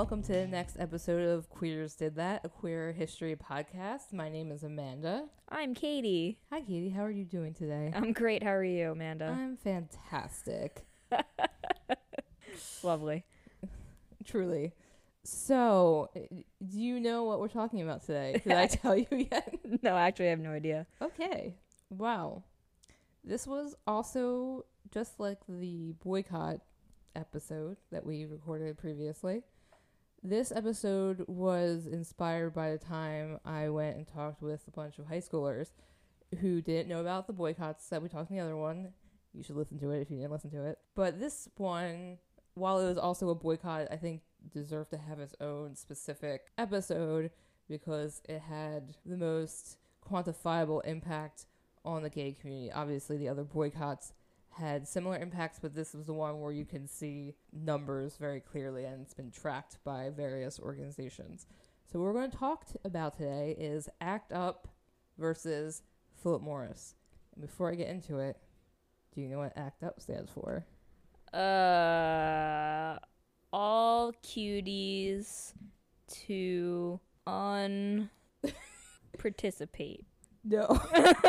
welcome 0.00 0.22
to 0.22 0.32
the 0.32 0.46
next 0.46 0.78
episode 0.78 1.28
of 1.28 1.50
Queers 1.50 1.94
Did 1.94 2.16
That, 2.16 2.40
a 2.42 2.48
queer 2.48 2.90
history 2.90 3.36
podcast. 3.36 4.14
My 4.14 4.30
name 4.30 4.50
is 4.50 4.62
Amanda. 4.64 5.26
I'm 5.46 5.74
Katie. 5.74 6.38
Hi, 6.50 6.62
Katie. 6.62 6.88
How 6.88 7.04
are 7.04 7.10
you 7.10 7.26
doing 7.26 7.52
today? 7.52 7.92
I'm 7.94 8.14
great. 8.14 8.42
How 8.42 8.48
are 8.48 8.64
you, 8.64 8.92
Amanda? 8.92 9.26
I'm 9.26 9.58
fantastic. 9.58 10.86
Lovely. 12.82 13.26
Truly. 14.24 14.72
So, 15.22 16.08
do 16.14 16.80
you 16.80 16.98
know 16.98 17.24
what 17.24 17.38
we're 17.38 17.48
talking 17.48 17.82
about 17.82 18.00
today? 18.00 18.40
Did 18.42 18.54
I 18.54 18.68
tell 18.68 18.96
you 18.96 19.06
yet? 19.10 19.54
no, 19.82 19.98
actually, 19.98 20.28
I 20.28 20.30
have 20.30 20.40
no 20.40 20.52
idea. 20.52 20.86
Okay. 21.02 21.56
Wow. 21.90 22.44
This 23.22 23.46
was 23.46 23.74
also 23.86 24.64
just 24.94 25.20
like 25.20 25.40
the 25.46 25.92
boycott 26.02 26.60
episode 27.14 27.76
that 27.92 28.06
we 28.06 28.24
recorded 28.24 28.78
previously. 28.78 29.42
This 30.22 30.52
episode 30.52 31.24
was 31.28 31.86
inspired 31.86 32.52
by 32.52 32.72
the 32.72 32.78
time 32.78 33.40
I 33.42 33.70
went 33.70 33.96
and 33.96 34.06
talked 34.06 34.42
with 34.42 34.60
a 34.68 34.70
bunch 34.70 34.98
of 34.98 35.06
high 35.06 35.22
schoolers 35.22 35.70
who 36.40 36.60
didn't 36.60 36.90
know 36.90 37.00
about 37.00 37.26
the 37.26 37.32
boycotts 37.32 37.88
that 37.88 38.02
we 38.02 38.10
talked 38.10 38.30
in 38.30 38.36
the 38.36 38.42
other 38.42 38.56
one. 38.56 38.92
You 39.32 39.42
should 39.42 39.56
listen 39.56 39.78
to 39.78 39.90
it 39.92 40.02
if 40.02 40.10
you 40.10 40.18
didn't 40.18 40.32
listen 40.32 40.50
to 40.50 40.66
it. 40.66 40.78
But 40.94 41.20
this 41.20 41.48
one, 41.56 42.18
while 42.52 42.80
it 42.80 42.86
was 42.86 42.98
also 42.98 43.30
a 43.30 43.34
boycott, 43.34 43.88
I 43.90 43.96
think 43.96 44.20
deserved 44.52 44.90
to 44.90 44.98
have 44.98 45.20
its 45.20 45.34
own 45.40 45.74
specific 45.74 46.48
episode 46.58 47.30
because 47.66 48.20
it 48.28 48.42
had 48.42 48.98
the 49.06 49.16
most 49.16 49.78
quantifiable 50.06 50.84
impact 50.84 51.46
on 51.82 52.02
the 52.02 52.10
gay 52.10 52.36
community. 52.38 52.70
Obviously, 52.70 53.16
the 53.16 53.28
other 53.30 53.44
boycotts 53.44 54.12
had 54.50 54.86
similar 54.86 55.16
impacts, 55.16 55.58
but 55.60 55.74
this 55.74 55.94
was 55.94 56.06
the 56.06 56.12
one 56.12 56.40
where 56.40 56.52
you 56.52 56.64
can 56.64 56.86
see 56.86 57.34
numbers 57.52 58.16
very 58.16 58.40
clearly 58.40 58.84
and 58.84 59.02
it's 59.02 59.14
been 59.14 59.30
tracked 59.30 59.78
by 59.84 60.10
various 60.10 60.58
organizations. 60.58 61.46
So, 61.90 61.98
what 61.98 62.06
we're 62.06 62.12
going 62.20 62.30
to 62.30 62.36
talk 62.36 62.66
t- 62.66 62.74
about 62.84 63.16
today 63.16 63.56
is 63.58 63.88
ACT 64.00 64.32
UP 64.32 64.68
versus 65.18 65.82
Philip 66.22 66.42
Morris. 66.42 66.94
And 67.34 67.42
before 67.42 67.70
I 67.70 67.74
get 67.74 67.88
into 67.88 68.18
it, 68.18 68.36
do 69.14 69.20
you 69.20 69.28
know 69.28 69.38
what 69.38 69.56
ACT 69.56 69.82
UP 69.82 70.00
stands 70.00 70.30
for? 70.30 70.64
Uh, 71.32 72.98
all 73.52 74.12
cuties 74.24 75.52
to 76.26 77.00
un 77.26 78.10
participate. 79.18 80.04
No. 80.44 80.80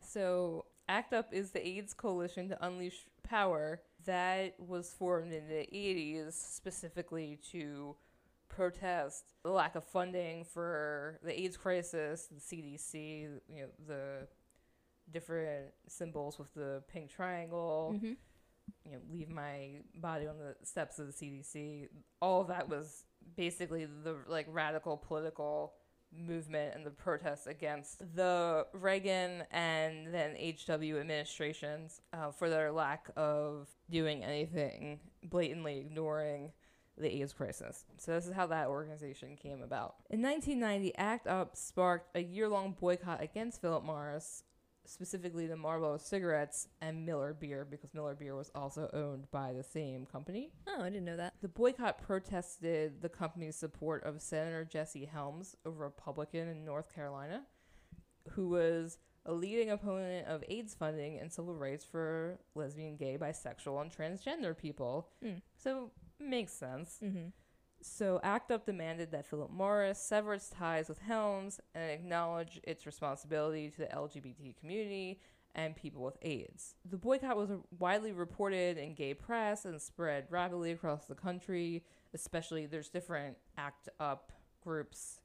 so, 0.00 0.64
ACT 0.88 1.12
UP 1.12 1.32
is 1.32 1.50
the 1.50 1.66
AIDS 1.66 1.94
Coalition 1.94 2.48
to 2.50 2.66
Unleash 2.66 3.06
Power 3.22 3.80
that 4.04 4.54
was 4.58 4.92
formed 4.92 5.32
in 5.32 5.48
the 5.48 5.66
80s 5.72 6.32
specifically 6.34 7.38
to 7.52 7.96
protest 8.48 9.32
the 9.42 9.50
lack 9.50 9.74
of 9.76 9.84
funding 9.84 10.44
for 10.44 11.18
the 11.22 11.38
AIDS 11.40 11.56
crisis, 11.56 12.28
the 12.30 12.40
CDC, 12.40 13.40
you 13.48 13.62
know, 13.62 13.68
the 13.86 14.28
different 15.10 15.66
symbols 15.88 16.38
with 16.38 16.52
the 16.54 16.82
pink 16.92 17.10
triangle, 17.10 17.92
Mm-hmm. 17.96 18.12
you 18.84 18.92
know, 18.92 18.98
leave 19.10 19.28
my 19.28 19.80
body 19.96 20.26
on 20.26 20.36
the 20.38 20.54
steps 20.66 20.98
of 20.98 21.06
the 21.06 21.12
CDC. 21.12 21.88
All 22.20 22.42
of 22.42 22.48
that 22.48 22.68
was 22.68 23.04
basically 23.36 23.86
the 23.86 24.16
like 24.28 24.46
radical 24.50 24.96
political 24.96 25.72
movement 26.16 26.74
and 26.74 26.84
the 26.84 26.90
protests 26.90 27.46
against 27.46 27.98
the 28.14 28.66
Reagan 28.72 29.44
and 29.50 30.12
then 30.12 30.36
HW 30.36 30.98
administrations 30.98 32.00
uh, 32.12 32.30
for 32.30 32.48
their 32.48 32.72
lack 32.72 33.10
of 33.16 33.68
doing 33.90 34.24
anything, 34.24 35.00
blatantly 35.22 35.78
ignoring 35.78 36.52
the 36.96 37.20
AIDS 37.20 37.32
crisis. 37.32 37.84
So 37.98 38.12
this 38.12 38.26
is 38.26 38.32
how 38.32 38.46
that 38.48 38.68
organization 38.68 39.36
came 39.36 39.62
about. 39.62 39.96
In 40.10 40.22
1990, 40.22 40.96
ACT 40.96 41.26
UP 41.26 41.56
sparked 41.56 42.16
a 42.16 42.22
year-long 42.22 42.76
boycott 42.78 43.22
against 43.22 43.60
Philip 43.60 43.84
Morris, 43.84 44.44
specifically 44.86 45.46
the 45.46 45.56
Marlboro 45.56 45.96
cigarettes 45.96 46.68
and 46.80 47.04
Miller 47.06 47.34
beer, 47.34 47.66
because 47.68 47.94
Miller 47.94 48.14
beer 48.14 48.36
was 48.36 48.50
also 48.54 48.90
owned 48.92 49.30
by 49.30 49.52
the 49.52 49.62
same 49.62 50.06
company. 50.06 50.50
Oh, 50.66 50.82
I 50.82 50.90
didn't 50.90 51.04
know 51.04 51.16
that. 51.16 51.34
The 51.40 51.48
boycott 51.48 52.02
protested 52.02 53.00
the 53.02 53.08
company's 53.08 53.56
support 53.56 54.04
of 54.04 54.20
Senator 54.20 54.64
Jesse 54.64 55.04
Helms, 55.04 55.56
a 55.64 55.70
Republican 55.70 56.48
in 56.48 56.64
North 56.64 56.94
Carolina, 56.94 57.42
who 58.30 58.48
was 58.48 58.98
a 59.26 59.32
leading 59.32 59.70
opponent 59.70 60.26
of 60.26 60.44
AIDS 60.48 60.74
funding 60.74 61.18
and 61.18 61.32
civil 61.32 61.54
rights 61.54 61.84
for 61.84 62.38
lesbian, 62.54 62.96
gay, 62.96 63.16
bisexual, 63.18 63.80
and 63.80 63.90
transgender 63.90 64.56
people. 64.56 65.08
Mm. 65.24 65.40
So, 65.56 65.90
makes 66.20 66.52
sense. 66.52 66.98
Mm-hmm. 67.02 67.28
So, 67.86 68.18
ACT 68.24 68.50
UP 68.50 68.64
demanded 68.64 69.10
that 69.12 69.26
Philip 69.26 69.50
Morris 69.50 69.98
sever 69.98 70.32
its 70.32 70.48
ties 70.48 70.88
with 70.88 71.00
Helms 71.00 71.60
and 71.74 71.90
acknowledge 71.90 72.58
its 72.64 72.86
responsibility 72.86 73.68
to 73.68 73.76
the 73.76 73.84
LGBT 73.86 74.56
community 74.58 75.20
and 75.54 75.76
people 75.76 76.02
with 76.02 76.16
AIDS. 76.22 76.76
The 76.90 76.96
boycott 76.96 77.36
was 77.36 77.50
widely 77.78 78.12
reported 78.12 78.78
in 78.78 78.94
gay 78.94 79.12
press 79.12 79.66
and 79.66 79.80
spread 79.82 80.24
rapidly 80.30 80.72
across 80.72 81.04
the 81.04 81.14
country, 81.14 81.84
especially 82.14 82.64
there's 82.64 82.88
different 82.88 83.36
ACT 83.58 83.90
UP 84.00 84.32
groups, 84.62 85.20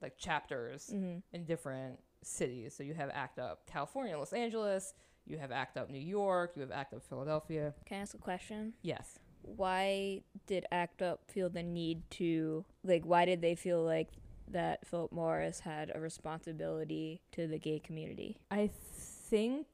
like 0.00 0.16
chapters 0.16 0.90
Mm-hmm. 0.94 1.18
in 1.32 1.44
different 1.46 1.98
cities. 2.22 2.74
So, 2.76 2.84
you 2.84 2.94
have 2.94 3.10
ACT 3.10 3.40
UP 3.40 3.66
California, 3.66 4.16
Los 4.16 4.32
Angeles, 4.32 4.94
you 5.26 5.36
have 5.38 5.50
ACT 5.50 5.78
UP 5.78 5.90
New 5.90 5.98
York, 5.98 6.52
you 6.54 6.62
have 6.62 6.70
ACT 6.70 6.94
UP 6.94 7.02
Philadelphia. 7.02 7.74
Can 7.86 7.98
I 7.98 8.00
ask 8.02 8.14
a 8.14 8.18
question? 8.18 8.74
Yes. 8.82 9.18
Why 9.44 10.22
did 10.46 10.66
ACT 10.72 11.02
UP 11.02 11.30
feel 11.30 11.50
the 11.50 11.62
need 11.62 12.08
to, 12.12 12.64
like, 12.82 13.04
why 13.04 13.24
did 13.24 13.40
they 13.40 13.54
feel 13.54 13.82
like 13.82 14.08
that 14.48 14.86
Philip 14.86 15.12
Morris 15.12 15.60
had 15.60 15.90
a 15.94 16.00
responsibility 16.00 17.20
to 17.32 17.46
the 17.46 17.58
gay 17.58 17.78
community? 17.78 18.38
I 18.50 18.70
think 18.72 19.66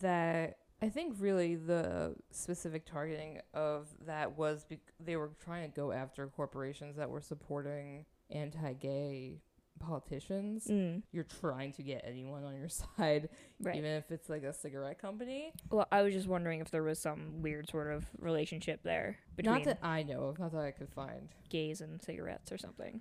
that 0.00 0.58
I 0.82 0.90
think 0.90 1.16
really 1.18 1.54
the 1.54 2.14
specific 2.30 2.84
targeting 2.84 3.40
of 3.54 3.88
that 4.06 4.36
was 4.36 4.64
be- 4.64 4.80
they 5.00 5.16
were 5.16 5.30
trying 5.42 5.70
to 5.70 5.74
go 5.74 5.90
after 5.90 6.26
corporations 6.26 6.96
that 6.96 7.08
were 7.08 7.22
supporting 7.22 8.04
anti-gay 8.30 9.40
politicians. 9.78 10.66
Mm. 10.70 11.02
You're 11.12 11.24
trying 11.40 11.72
to 11.74 11.82
get 11.82 12.04
anyone 12.06 12.44
on 12.44 12.56
your 12.56 12.68
side, 12.98 13.28
Right. 13.60 13.76
even 13.76 13.90
if 13.90 14.10
it's 14.10 14.28
like 14.28 14.42
a 14.42 14.52
cigarette 14.52 14.98
company. 15.00 15.52
Well, 15.70 15.86
I 15.90 16.02
was 16.02 16.12
just 16.14 16.26
wondering 16.28 16.60
if 16.60 16.70
there 16.70 16.82
was 16.82 16.98
some 16.98 17.42
weird 17.42 17.68
sort 17.70 17.92
of 17.92 18.04
relationship 18.18 18.80
there 18.82 19.18
between 19.36 19.54
Not 19.54 19.64
that 19.64 19.78
I 19.82 20.02
know 20.02 20.24
of, 20.24 20.38
not 20.38 20.52
that 20.52 20.60
I 20.64 20.70
could 20.70 20.90
find. 20.90 21.28
gays 21.48 21.80
and 21.80 22.02
cigarettes 22.02 22.50
or 22.52 22.58
something. 22.58 23.00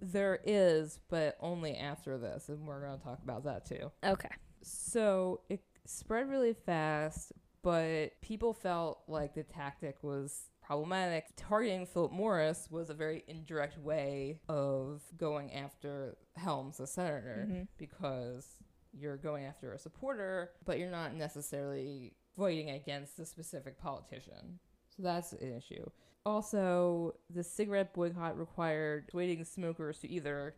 There 0.00 0.38
is, 0.44 1.00
but 1.08 1.36
only 1.40 1.76
after 1.76 2.18
this, 2.18 2.48
and 2.48 2.66
we're 2.66 2.80
going 2.86 2.98
to 2.98 3.04
talk 3.04 3.18
about 3.24 3.44
that 3.44 3.66
too. 3.66 3.90
Okay. 4.04 4.28
So 4.62 5.40
it 5.48 5.60
spread 5.86 6.28
really 6.28 6.52
fast, 6.54 7.32
but 7.62 8.10
people 8.22 8.52
felt 8.54 9.00
like 9.08 9.34
the 9.34 9.42
tactic 9.42 9.96
was 10.02 10.50
problematic. 10.68 11.24
Targeting 11.34 11.86
Philip 11.86 12.12
Morris 12.12 12.68
was 12.70 12.90
a 12.90 12.94
very 12.94 13.24
indirect 13.26 13.78
way 13.78 14.38
of 14.50 15.00
going 15.16 15.50
after 15.54 16.18
Helms, 16.36 16.76
the 16.76 16.86
senator, 16.86 17.46
Mhm. 17.50 17.68
because 17.78 18.58
you're 18.92 19.16
going 19.16 19.46
after 19.46 19.72
a 19.72 19.78
supporter, 19.78 20.52
but 20.66 20.78
you're 20.78 20.90
not 20.90 21.14
necessarily 21.14 22.12
fighting 22.36 22.68
against 22.68 23.16
the 23.16 23.24
specific 23.24 23.78
politician. 23.78 24.58
So 24.90 25.02
that's 25.02 25.32
an 25.32 25.54
issue. 25.56 25.88
Also, 26.26 27.14
the 27.30 27.42
cigarette 27.42 27.94
boycott 27.94 28.38
required 28.38 29.08
waiting 29.14 29.44
smokers 29.46 29.98
to 30.00 30.08
either 30.08 30.54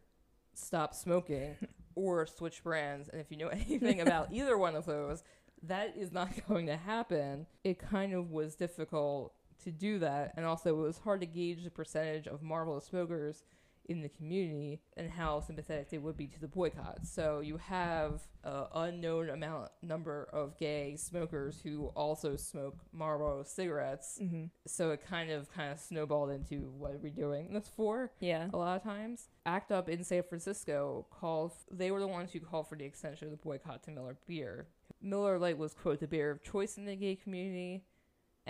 stop 0.54 0.92
smoking 0.92 1.54
or 1.94 2.27
switch 2.27 2.65
brands. 2.65 3.09
And 3.09 3.21
if 3.21 3.30
you 3.30 3.36
know 3.36 3.48
anything 3.53 4.01
about 4.01 4.33
either 4.33 4.59
one 4.59 4.74
of 4.74 4.86
those, 4.86 5.22
that 5.62 5.97
is 5.97 6.10
not 6.10 6.30
going 6.48 6.66
to 6.66 6.77
happen. 6.77 7.47
It 7.62 7.78
kind 7.78 8.12
of 8.12 8.33
was 8.33 8.57
difficult 8.57 9.34
to 9.65 9.71
do 9.71 9.98
that. 10.01 10.33
And 10.36 10.47
also, 10.47 10.71
it 10.71 10.83
was 10.83 10.98
hard 10.98 11.21
to 11.21 11.27
gauge 11.27 11.65
the 11.65 11.71
percentage 11.71 12.27
of 12.27 12.42
Marlboro 12.42 12.80
smokers 12.80 13.42
in 13.91 14.03
the 14.03 14.09
community 14.09 14.80
and 14.97 15.10
how 15.10 15.41
sympathetic 15.41 15.91
they 15.91 15.98
would 15.98 16.16
be 16.16 16.28
to 16.28 16.41
the 16.41 16.47
boycott. 16.47 17.01
So 17.04 17.41
you 17.41 17.57
have 17.57 18.22
an 18.45 18.66
unknown 18.72 19.30
amount 19.30 19.71
number 19.83 20.28
of 20.33 20.57
gay 20.57 20.95
smokers 20.97 21.60
who 21.60 21.86
also 21.97 22.36
smoke 22.36 22.77
Marlboro 22.92 23.42
cigarettes. 23.42 24.21
Mm-hmm. 24.22 24.45
So 24.66 24.92
it 24.92 25.04
kind 25.04 25.33
of 25.33 25.53
kind 25.53 25.72
of 25.72 25.80
snowballed 25.80 26.30
into 26.30 26.71
what 26.78 26.92
are 26.92 26.98
we 26.98 27.10
doing 27.10 27.53
this 27.53 27.68
for? 27.68 28.12
Yeah. 28.21 28.48
a 28.53 28.57
lot 28.57 28.77
of 28.77 28.84
times. 28.84 29.28
ACT 29.45 29.72
UP 29.72 29.89
in 29.89 30.04
San 30.04 30.22
Francisco 30.22 31.07
called, 31.10 31.53
they 31.68 31.91
were 31.91 32.01
the 32.01 32.07
ones 32.07 32.30
who 32.33 32.39
called 32.39 32.68
for 32.68 32.77
the 32.77 32.84
extension 32.84 33.27
of 33.27 33.33
the 33.33 33.39
boycott 33.39 33.83
to 33.84 33.91
Miller 33.91 34.16
Beer. 34.28 34.68
Miller 35.03 35.39
Lite 35.39 35.59
was, 35.59 35.74
quote, 35.74 35.98
the 35.98 36.07
beer 36.07 36.30
of 36.30 36.45
choice 36.45 36.77
in 36.77 36.84
the 36.84 36.95
gay 36.95 37.16
community 37.16 37.83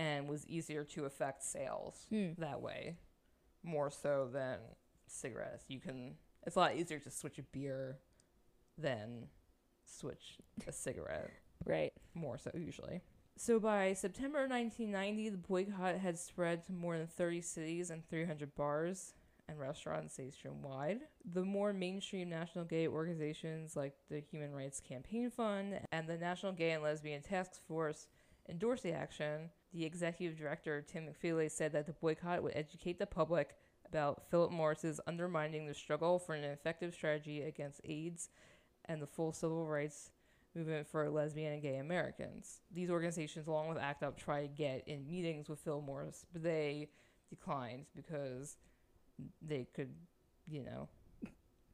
and 0.00 0.26
was 0.28 0.46
easier 0.46 0.82
to 0.82 1.04
affect 1.04 1.42
sales 1.42 2.06
Hmm. 2.08 2.30
that 2.38 2.62
way, 2.62 2.96
more 3.62 3.90
so 3.90 4.28
than 4.32 4.58
cigarettes. 5.06 5.66
You 5.68 5.78
can, 5.78 6.16
it's 6.46 6.56
a 6.56 6.58
lot 6.58 6.74
easier 6.74 6.98
to 7.00 7.10
switch 7.10 7.38
a 7.38 7.42
beer 7.42 7.98
than 8.78 9.28
switch 9.84 10.38
a 10.66 10.72
cigarette 10.72 11.30
Right. 11.66 11.92
more 12.14 12.38
so 12.38 12.50
usually. 12.54 13.02
So 13.36 13.60
by 13.60 13.92
September 13.92 14.46
1990, 14.48 15.28
the 15.28 15.36
boycott 15.36 15.96
had 15.98 16.18
spread 16.18 16.62
to 16.64 16.72
more 16.72 16.96
than 16.96 17.06
30 17.06 17.42
cities 17.42 17.90
and 17.90 18.06
300 18.08 18.54
bars 18.54 19.12
and 19.48 19.58
restaurants 19.58 20.18
nationwide. 20.18 21.00
The 21.24 21.44
more 21.44 21.72
mainstream 21.74 22.28
national 22.30 22.64
gay 22.64 22.86
organizations 22.88 23.76
like 23.76 23.94
the 24.08 24.20
Human 24.20 24.52
Rights 24.54 24.80
Campaign 24.80 25.28
Fund 25.30 25.80
and 25.92 26.08
the 26.08 26.16
National 26.16 26.52
Gay 26.52 26.70
and 26.70 26.82
Lesbian 26.82 27.20
Task 27.22 27.60
Force 27.66 28.06
endorsed 28.48 28.82
the 28.84 28.92
action. 28.92 29.50
The 29.72 29.84
executive 29.84 30.36
director, 30.38 30.82
Tim 30.82 31.06
McFeeley, 31.06 31.50
said 31.50 31.72
that 31.72 31.86
the 31.86 31.92
boycott 31.92 32.42
would 32.42 32.56
educate 32.56 32.98
the 32.98 33.06
public 33.06 33.56
about 33.86 34.24
Philip 34.30 34.50
Morris's 34.50 35.00
undermining 35.06 35.66
the 35.66 35.74
struggle 35.74 36.18
for 36.18 36.34
an 36.34 36.44
effective 36.44 36.92
strategy 36.92 37.42
against 37.42 37.80
AIDS 37.84 38.30
and 38.86 39.00
the 39.00 39.06
full 39.06 39.32
civil 39.32 39.66
rights 39.66 40.10
movement 40.54 40.88
for 40.88 41.08
lesbian 41.08 41.52
and 41.52 41.62
gay 41.62 41.76
Americans. 41.76 42.60
These 42.72 42.90
organizations, 42.90 43.46
along 43.46 43.68
with 43.68 43.78
ACT 43.78 44.02
UP, 44.02 44.18
tried 44.18 44.42
to 44.42 44.48
get 44.48 44.86
in 44.88 45.08
meetings 45.08 45.48
with 45.48 45.60
Phil 45.60 45.80
Morris, 45.80 46.26
but 46.32 46.42
they 46.42 46.88
declined 47.28 47.86
because 47.94 48.56
they 49.42 49.68
could, 49.74 49.90
you 50.48 50.64
know, 50.64 50.88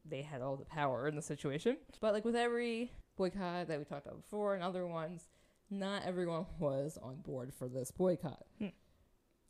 they 0.04 0.22
had 0.22 0.42
all 0.42 0.56
the 0.56 0.64
power 0.64 1.08
in 1.08 1.16
the 1.16 1.22
situation. 1.22 1.78
But 2.00 2.12
like 2.12 2.24
with 2.24 2.36
every 2.36 2.92
boycott 3.16 3.68
that 3.68 3.78
we 3.78 3.84
talked 3.84 4.06
about 4.06 4.22
before 4.22 4.54
and 4.54 4.62
other 4.62 4.86
ones, 4.86 5.28
not 5.70 6.02
everyone 6.06 6.46
was 6.58 6.98
on 7.02 7.16
board 7.16 7.52
for 7.52 7.68
this 7.68 7.90
boycott. 7.90 8.44
Hmm. 8.58 8.68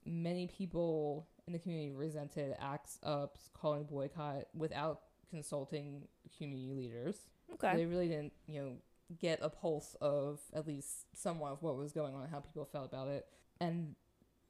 Many 0.04 0.46
people 0.46 1.28
in 1.46 1.52
the 1.52 1.58
community 1.58 1.92
resented 1.92 2.54
ACT 2.60 2.98
UP's 3.04 3.50
calling 3.54 3.84
boycott 3.84 4.44
without 4.54 5.00
consulting 5.30 6.06
community 6.38 6.72
leaders. 6.72 7.16
Okay. 7.54 7.76
They 7.76 7.86
really 7.86 8.08
didn't, 8.08 8.32
you 8.46 8.60
know, 8.60 8.72
get 9.20 9.38
a 9.42 9.48
pulse 9.48 9.96
of 10.00 10.40
at 10.54 10.66
least 10.66 11.06
somewhat 11.14 11.52
of 11.52 11.62
what 11.62 11.76
was 11.76 11.92
going 11.92 12.14
on, 12.14 12.28
how 12.28 12.40
people 12.40 12.64
felt 12.64 12.86
about 12.92 13.08
it. 13.08 13.26
And 13.60 13.94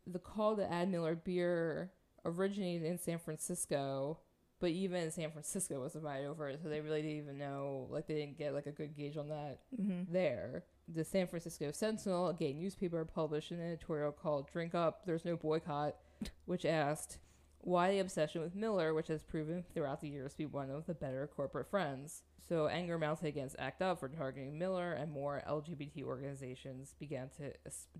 the 0.06 0.18
call 0.18 0.56
to 0.56 0.70
add 0.70 0.90
Miller 0.90 1.14
beer 1.14 1.90
originated 2.24 2.84
in 2.84 2.98
San 2.98 3.18
Francisco, 3.18 4.18
but 4.60 4.70
even 4.70 5.10
San 5.10 5.30
Francisco 5.30 5.80
was 5.80 5.92
divided 5.92 6.26
over 6.26 6.48
it, 6.48 6.60
so 6.62 6.68
they 6.68 6.80
really 6.80 7.02
didn't 7.02 7.18
even 7.18 7.38
know, 7.38 7.86
like, 7.90 8.06
they 8.06 8.14
didn't 8.14 8.38
get 8.38 8.54
like 8.54 8.66
a 8.66 8.72
good 8.72 8.94
gauge 8.96 9.16
on 9.16 9.28
that 9.28 9.60
Mm-hmm. 9.80 10.12
there. 10.12 10.64
The 10.88 11.04
San 11.04 11.26
Francisco 11.26 11.72
Sentinel, 11.72 12.28
a 12.28 12.34
gay 12.34 12.52
newspaper, 12.52 13.04
published 13.04 13.50
an 13.50 13.60
editorial 13.60 14.12
called 14.12 14.50
Drink 14.50 14.74
Up, 14.74 15.04
There's 15.04 15.24
No 15.24 15.36
Boycott, 15.36 15.96
which 16.44 16.64
asked, 16.64 17.18
why 17.66 17.90
the 17.90 17.98
obsession 17.98 18.40
with 18.40 18.54
Miller, 18.54 18.94
which 18.94 19.08
has 19.08 19.24
proven 19.24 19.64
throughout 19.74 20.00
the 20.00 20.08
years 20.08 20.32
to 20.32 20.38
be 20.38 20.46
one 20.46 20.70
of 20.70 20.86
the 20.86 20.94
better 20.94 21.28
corporate 21.34 21.68
friends? 21.68 22.22
So 22.48 22.68
anger 22.68 22.96
mounted 22.96 23.26
against 23.26 23.56
ACT 23.58 23.82
UP 23.82 23.98
for 23.98 24.08
targeting 24.08 24.56
Miller, 24.56 24.92
and 24.92 25.10
more 25.10 25.42
LGBT 25.48 26.04
organizations 26.04 26.94
began 27.00 27.28
to 27.38 27.52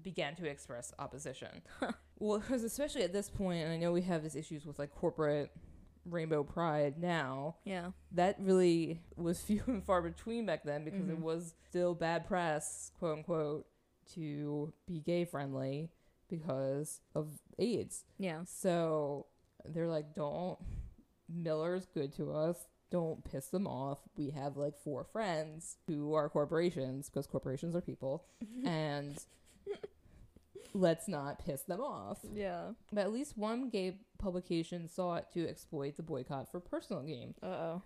began 0.03 0.37
to 0.37 0.47
express 0.47 0.93
opposition. 1.01 1.63
well, 2.21 2.39
because 2.39 2.63
especially 2.63 3.03
at 3.03 3.13
this 3.13 3.29
point, 3.29 3.65
and 3.65 3.73
I 3.73 3.77
know 3.77 3.91
we 3.91 4.03
have 4.03 4.23
these 4.23 4.37
issues 4.37 4.65
with 4.65 4.79
like 4.79 4.95
corporate 4.95 5.51
rainbow 6.09 6.43
pride 6.45 6.99
now, 6.99 7.57
Yeah. 7.65 7.91
that 8.13 8.37
really 8.41 9.01
was 9.17 9.41
few 9.43 9.63
and 9.67 9.85
far 9.85 10.03
between 10.03 10.47
back 10.47 10.63
then 10.65 10.85
because 10.85 11.09
it 11.09 11.19
Mhm. 11.19 11.23
was 11.23 11.55
still 11.69 11.95
bad 11.95 12.27
press, 12.27 12.91
quote 12.99 13.19
unquote, 13.19 13.67
to 14.15 14.73
be 14.87 15.01
gay 15.01 15.25
friendly 15.25 15.91
because 16.29 17.01
of 17.15 17.41
AIDS. 17.59 18.05
Yeah. 18.19 18.45
So 18.45 19.27
they're 19.65 19.89
like, 19.89 20.15
don't, 20.15 20.59
Miller's 21.29 21.87
good 21.87 22.13
to 22.15 22.33
us. 22.33 22.67
Don't 22.91 23.25
piss 23.25 23.49
them 23.49 23.67
off. 23.67 23.99
We 24.17 24.31
have 24.31 24.57
like 24.57 24.79
four 24.79 25.03
friends 25.05 25.77
who 25.89 26.15
are 26.15 26.29
corporations 26.29 27.09
because 27.11 27.27
corporations 27.27 27.75
are 27.75 27.81
people. 27.81 28.27
and 28.65 29.19
let's 30.77 31.09
not 31.09 31.45
piss 31.45 31.63
them 31.63 31.81
off. 31.81 32.19
Yeah. 32.33 32.73
But 32.93 33.03
at 33.03 33.13
least 33.13 33.37
one 33.37 33.69
gay 33.71 33.99
publication 34.19 34.89
sought 34.89 35.33
to 35.33 35.49
exploit 35.49 35.97
the 35.97 36.03
boycott 36.03 36.51
for 36.51 36.61
personal 36.61 37.03
gain. 37.03 37.35
Uh 37.43 37.47
oh. 37.47 37.83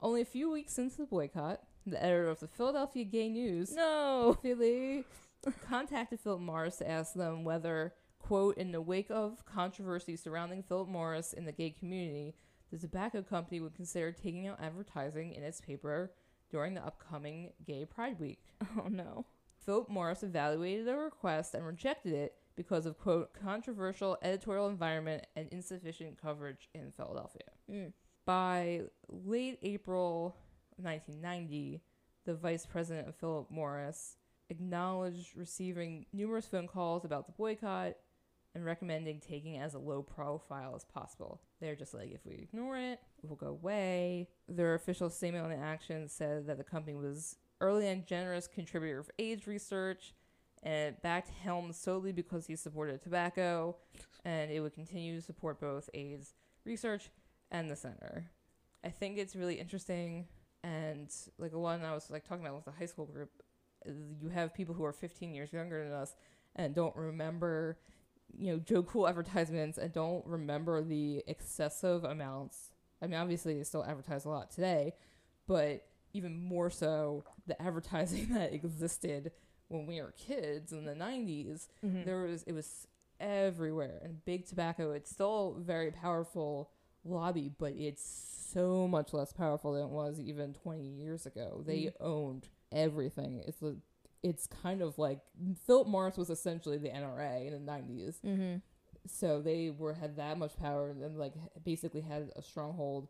Only 0.00 0.20
a 0.20 0.26
few 0.26 0.50
weeks 0.50 0.78
into 0.78 0.98
the 0.98 1.06
boycott, 1.06 1.60
the 1.86 2.02
editor 2.02 2.28
of 2.28 2.40
the 2.40 2.48
Philadelphia 2.48 3.04
Gay 3.04 3.28
News, 3.28 3.72
No. 3.74 4.36
Philly, 4.42 5.04
contacted 5.66 6.20
Philip 6.20 6.40
Morris 6.40 6.76
to 6.76 6.90
ask 6.90 7.14
them 7.14 7.42
whether, 7.44 7.94
quote, 8.18 8.56
in 8.58 8.72
the 8.72 8.82
wake 8.82 9.10
of 9.10 9.44
controversy 9.46 10.16
surrounding 10.16 10.62
Philip 10.62 10.88
Morris 10.88 11.32
in 11.32 11.46
the 11.46 11.52
gay 11.52 11.70
community, 11.70 12.34
the 12.70 12.78
tobacco 12.78 13.22
company 13.22 13.60
would 13.60 13.74
consider 13.74 14.12
taking 14.12 14.46
out 14.46 14.60
advertising 14.60 15.32
in 15.32 15.42
its 15.42 15.60
paper 15.60 16.12
during 16.50 16.74
the 16.74 16.84
upcoming 16.84 17.52
Gay 17.66 17.84
Pride 17.84 18.18
Week. 18.20 18.42
Oh 18.78 18.88
no. 18.88 19.24
Philip 19.64 19.88
Morris 19.88 20.22
evaluated 20.22 20.86
the 20.86 20.96
request 20.96 21.54
and 21.54 21.66
rejected 21.66 22.12
it 22.12 22.34
because 22.56 22.86
of, 22.86 22.98
quote, 22.98 23.32
controversial 23.32 24.18
editorial 24.22 24.68
environment 24.68 25.26
and 25.36 25.48
insufficient 25.50 26.20
coverage 26.20 26.68
in 26.74 26.92
Philadelphia. 26.92 27.50
Mm. 27.70 27.92
By 28.26 28.82
late 29.08 29.58
April 29.62 30.36
1990, 30.76 31.82
the 32.24 32.34
vice 32.34 32.66
president 32.66 33.08
of 33.08 33.16
Philip 33.16 33.50
Morris 33.50 34.16
acknowledged 34.50 35.36
receiving 35.36 36.06
numerous 36.12 36.46
phone 36.46 36.68
calls 36.68 37.04
about 37.04 37.26
the 37.26 37.32
boycott 37.32 37.94
and 38.54 38.64
recommending 38.64 39.20
taking 39.20 39.58
as 39.58 39.74
a 39.74 39.78
low 39.78 40.02
profile 40.02 40.74
as 40.76 40.84
possible. 40.84 41.40
They're 41.60 41.74
just 41.74 41.92
like, 41.92 42.12
if 42.12 42.24
we 42.24 42.34
ignore 42.34 42.76
it, 42.76 43.00
it 43.22 43.28
will 43.28 43.36
go 43.36 43.48
away. 43.48 44.28
Their 44.48 44.74
official 44.74 45.10
statement 45.10 45.44
on 45.44 45.50
the 45.50 45.56
action 45.56 46.08
said 46.08 46.46
that 46.46 46.58
the 46.58 46.64
company 46.64 46.94
was 46.94 47.36
early 47.60 47.88
and 47.88 48.06
generous 48.06 48.46
contributor 48.46 48.98
of 48.98 49.10
AIDS 49.18 49.46
research 49.46 50.14
and 50.62 50.94
it 50.94 51.02
backed 51.02 51.30
Helms 51.42 51.76
solely 51.76 52.12
because 52.12 52.46
he 52.46 52.56
supported 52.56 53.02
tobacco 53.02 53.76
and 54.24 54.50
it 54.50 54.60
would 54.60 54.72
continue 54.72 55.14
to 55.14 55.20
support 55.20 55.60
both 55.60 55.90
AIDS 55.94 56.34
research 56.64 57.10
and 57.50 57.70
the 57.70 57.76
center. 57.76 58.30
I 58.82 58.88
think 58.88 59.18
it's 59.18 59.36
really 59.36 59.54
interesting 59.54 60.26
and 60.62 61.10
like 61.38 61.50
the 61.50 61.58
one 61.58 61.84
I 61.84 61.92
was 61.92 62.10
like 62.10 62.26
talking 62.26 62.44
about 62.44 62.56
with 62.56 62.64
the 62.64 62.72
high 62.72 62.86
school 62.86 63.04
group, 63.04 63.30
you 63.84 64.30
have 64.30 64.54
people 64.54 64.74
who 64.74 64.84
are 64.84 64.92
15 64.92 65.34
years 65.34 65.52
younger 65.52 65.84
than 65.84 65.92
us 65.92 66.16
and 66.56 66.74
don't 66.74 66.96
remember, 66.96 67.78
you 68.34 68.52
know, 68.52 68.58
Joe 68.58 68.82
Cool 68.82 69.06
advertisements 69.06 69.76
and 69.76 69.92
don't 69.92 70.26
remember 70.26 70.82
the 70.82 71.22
excessive 71.26 72.04
amounts. 72.04 72.70
I 73.02 73.06
mean, 73.06 73.20
obviously 73.20 73.58
they 73.58 73.64
still 73.64 73.84
advertise 73.84 74.24
a 74.24 74.30
lot 74.30 74.50
today, 74.50 74.94
but 75.46 75.86
even 76.14 76.42
more 76.42 76.70
so 76.70 77.24
the 77.46 77.60
advertising 77.60 78.28
that 78.32 78.54
existed 78.54 79.30
when 79.68 79.86
we 79.86 80.00
were 80.00 80.12
kids 80.16 80.72
in 80.72 80.84
the 80.86 80.94
90s 80.94 81.68
Mhm. 81.84 82.04
there 82.06 82.22
was 82.22 82.42
it 82.44 82.52
was 82.52 82.86
everywhere 83.20 84.00
and 84.04 84.24
big 84.24 84.46
tobacco 84.46 84.92
it's 84.92 85.10
still 85.10 85.56
a 85.58 85.60
very 85.60 85.90
powerful 85.90 86.70
lobby 87.04 87.50
but 87.58 87.72
it's 87.74 88.02
so 88.52 88.86
much 88.88 89.12
less 89.12 89.32
powerful 89.32 89.72
than 89.74 89.82
it 89.84 89.90
was 89.90 90.18
even 90.20 90.52
20 90.54 90.82
years 90.86 91.26
ago 91.26 91.62
they 91.66 91.82
Mm. 91.84 91.92
owned 92.00 92.48
everything 92.72 93.42
it's 93.46 93.62
a 93.62 93.76
it's 94.22 94.46
kind 94.46 94.80
of 94.80 94.96
like 94.98 95.20
Philip 95.66 95.86
Morris 95.86 96.16
was 96.16 96.30
essentially 96.30 96.78
the 96.78 96.88
NRA 96.88 97.46
in 97.46 97.52
the 97.52 97.58
90s 97.72 98.20
Mhm. 98.24 98.62
so 99.06 99.40
they 99.42 99.70
were 99.70 99.92
had 99.94 100.16
that 100.16 100.38
much 100.38 100.56
power 100.56 100.90
and 100.90 101.18
like 101.18 101.34
basically 101.62 102.00
had 102.00 102.30
a 102.36 102.42
stronghold 102.42 103.08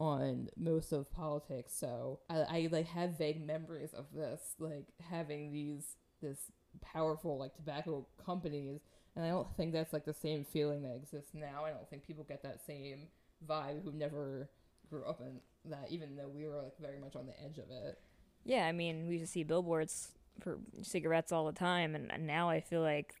on 0.00 0.48
most 0.56 0.92
of 0.92 1.10
politics 1.12 1.72
so 1.76 2.18
I, 2.28 2.38
I 2.40 2.68
like 2.72 2.86
have 2.88 3.16
vague 3.16 3.44
memories 3.44 3.94
of 3.94 4.06
this 4.12 4.40
like 4.58 4.86
having 5.10 5.52
these 5.52 5.96
this 6.20 6.38
powerful 6.80 7.38
like 7.38 7.54
tobacco 7.54 8.06
companies 8.24 8.80
and 9.14 9.24
i 9.24 9.28
don't 9.28 9.54
think 9.56 9.72
that's 9.72 9.92
like 9.92 10.04
the 10.04 10.14
same 10.14 10.44
feeling 10.44 10.82
that 10.82 10.96
exists 10.96 11.30
now 11.34 11.64
i 11.64 11.70
don't 11.70 11.88
think 11.88 12.04
people 12.04 12.24
get 12.24 12.42
that 12.42 12.60
same 12.66 13.06
vibe 13.48 13.84
who 13.84 13.92
never 13.92 14.50
grew 14.90 15.04
up 15.04 15.20
in 15.20 15.40
that 15.70 15.86
even 15.90 16.16
though 16.16 16.28
we 16.28 16.44
were 16.44 16.56
like 16.56 16.76
very 16.80 16.98
much 16.98 17.14
on 17.16 17.26
the 17.26 17.40
edge 17.42 17.58
of 17.58 17.70
it 17.70 17.98
Yeah, 18.44 18.66
I 18.66 18.72
mean, 18.72 19.06
we 19.06 19.14
used 19.14 19.26
to 19.26 19.32
see 19.32 19.42
billboards 19.44 20.12
for 20.40 20.58
cigarettes 20.82 21.32
all 21.32 21.46
the 21.46 21.52
time, 21.52 21.94
and, 21.94 22.12
and 22.12 22.26
now 22.26 22.50
I 22.50 22.60
feel 22.60 22.82
like 22.82 23.14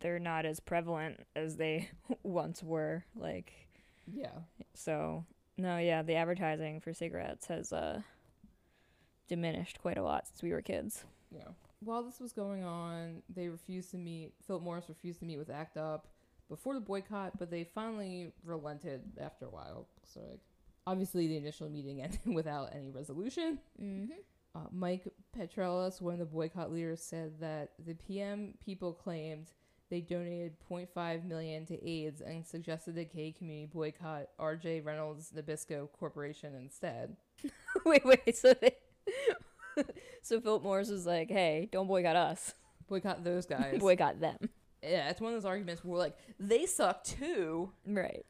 they're 0.00 0.20
not 0.20 0.46
as 0.46 0.60
prevalent 0.60 1.26
as 1.34 1.56
they 1.56 1.90
once 2.22 2.62
were. 2.62 3.04
Like, 3.16 3.52
yeah 4.06 4.40
so 4.74 5.24
no, 5.58 5.78
yeah, 5.78 6.02
the 6.02 6.14
advertising 6.14 6.80
for 6.80 6.94
cigarettes 6.94 7.46
has 7.46 7.72
uh 7.72 8.00
diminished 9.28 9.78
quite 9.80 9.98
a 9.98 10.02
lot 10.02 10.26
since 10.26 10.42
we 10.42 10.52
were 10.52 10.62
kids. 10.62 11.04
Yeah. 11.30 11.48
While 11.80 12.02
this 12.02 12.18
was 12.18 12.32
going 12.32 12.64
on, 12.64 13.22
they 13.28 13.48
refused 13.48 13.90
to 13.90 13.98
meet. 13.98 14.32
Philip 14.46 14.62
Morris 14.62 14.88
refused 14.88 15.20
to 15.20 15.26
meet 15.26 15.38
with 15.38 15.50
ACT 15.50 15.76
UP 15.76 16.06
before 16.48 16.74
the 16.74 16.80
boycott, 16.80 17.38
but 17.38 17.50
they 17.50 17.64
finally 17.64 18.32
relented 18.44 19.02
after 19.20 19.44
a 19.44 19.50
while. 19.50 19.86
So, 20.02 20.20
like, 20.20 20.40
obviously, 20.86 21.28
the 21.28 21.36
initial 21.36 21.68
meeting 21.68 22.02
ended 22.02 22.20
without 22.24 22.74
any 22.74 22.90
resolution. 22.90 23.58
Mm-hmm. 23.80 24.12
Uh, 24.56 24.60
Mike 24.72 25.06
Petrelis, 25.38 26.00
one 26.00 26.14
of 26.14 26.18
the 26.18 26.24
boycott 26.24 26.72
leaders, 26.72 27.02
said 27.02 27.38
that 27.40 27.72
the 27.84 27.94
PM 27.94 28.54
people 28.64 28.92
claimed 28.92 29.52
they 29.90 30.00
donated 30.00 30.54
0.5 30.70 31.24
million 31.24 31.64
to 31.66 31.88
AIDS 31.88 32.20
and 32.20 32.46
suggested 32.46 32.94
the 32.94 33.04
gay 33.04 33.32
community 33.32 33.66
boycott 33.72 34.26
R.J. 34.38 34.80
Reynolds 34.82 35.32
Nabisco 35.34 35.88
Corporation 35.98 36.54
instead. 36.54 37.16
wait, 37.84 38.04
wait. 38.04 38.36
So 38.36 38.54
they, 38.54 38.76
so 40.22 40.40
Philip 40.40 40.62
Morris 40.62 40.90
was 40.90 41.06
like, 41.06 41.30
"Hey, 41.30 41.68
don't 41.70 41.86
boycott 41.86 42.16
us." 42.16 42.54
boycott 42.88 43.22
those 43.22 43.44
guys. 43.56 43.78
Boycott 43.78 44.18
them. 44.20 44.38
yeah, 44.82 45.10
it's 45.10 45.20
one 45.20 45.32
of 45.34 45.36
those 45.42 45.48
arguments 45.48 45.84
where 45.84 45.92
we're 45.92 45.98
like 45.98 46.16
they 46.40 46.66
suck 46.66 47.04
too. 47.04 47.70
Right. 47.86 48.24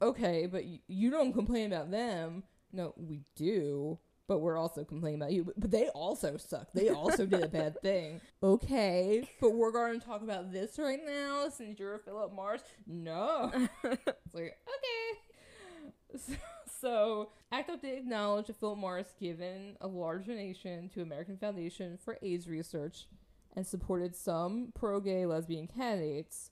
Okay, 0.00 0.46
but 0.46 0.64
y- 0.64 0.80
you 0.88 1.10
don't 1.10 1.32
complain 1.32 1.72
about 1.72 1.90
them. 1.90 2.42
No, 2.72 2.92
we 2.96 3.20
do, 3.36 3.98
but 4.28 4.40
we're 4.40 4.58
also 4.58 4.84
complaining 4.84 5.20
about 5.20 5.32
you. 5.32 5.44
But, 5.44 5.60
but 5.60 5.70
they 5.70 5.88
also 5.88 6.36
suck. 6.36 6.68
They 6.72 6.88
also 6.88 7.26
did 7.26 7.42
a 7.42 7.48
bad 7.48 7.78
thing. 7.82 8.20
Okay, 8.42 9.28
but 9.40 9.54
we're 9.54 9.72
going 9.72 9.98
to 9.98 10.06
talk 10.06 10.22
about 10.22 10.52
this 10.52 10.78
right 10.78 11.00
now 11.04 11.48
since 11.48 11.78
you're 11.78 11.98
Philip 11.98 12.32
Morris. 12.32 12.62
No, 12.86 13.50
it's 13.84 14.06
like 14.32 14.56
okay. 14.66 16.16
So, 16.16 16.34
so 16.80 17.28
Act 17.50 17.70
Up 17.70 17.80
did 17.80 17.98
acknowledge 17.98 18.48
that 18.48 18.60
Philip 18.60 18.78
Morris 18.78 19.14
given 19.18 19.76
a 19.80 19.86
large 19.86 20.26
donation 20.26 20.88
to 20.90 21.02
American 21.02 21.36
Foundation 21.36 21.98
for 22.02 22.18
AIDS 22.22 22.48
research 22.48 23.06
and 23.54 23.66
supported 23.66 24.14
some 24.16 24.72
pro-gay 24.74 25.26
lesbian 25.26 25.66
candidates 25.66 26.50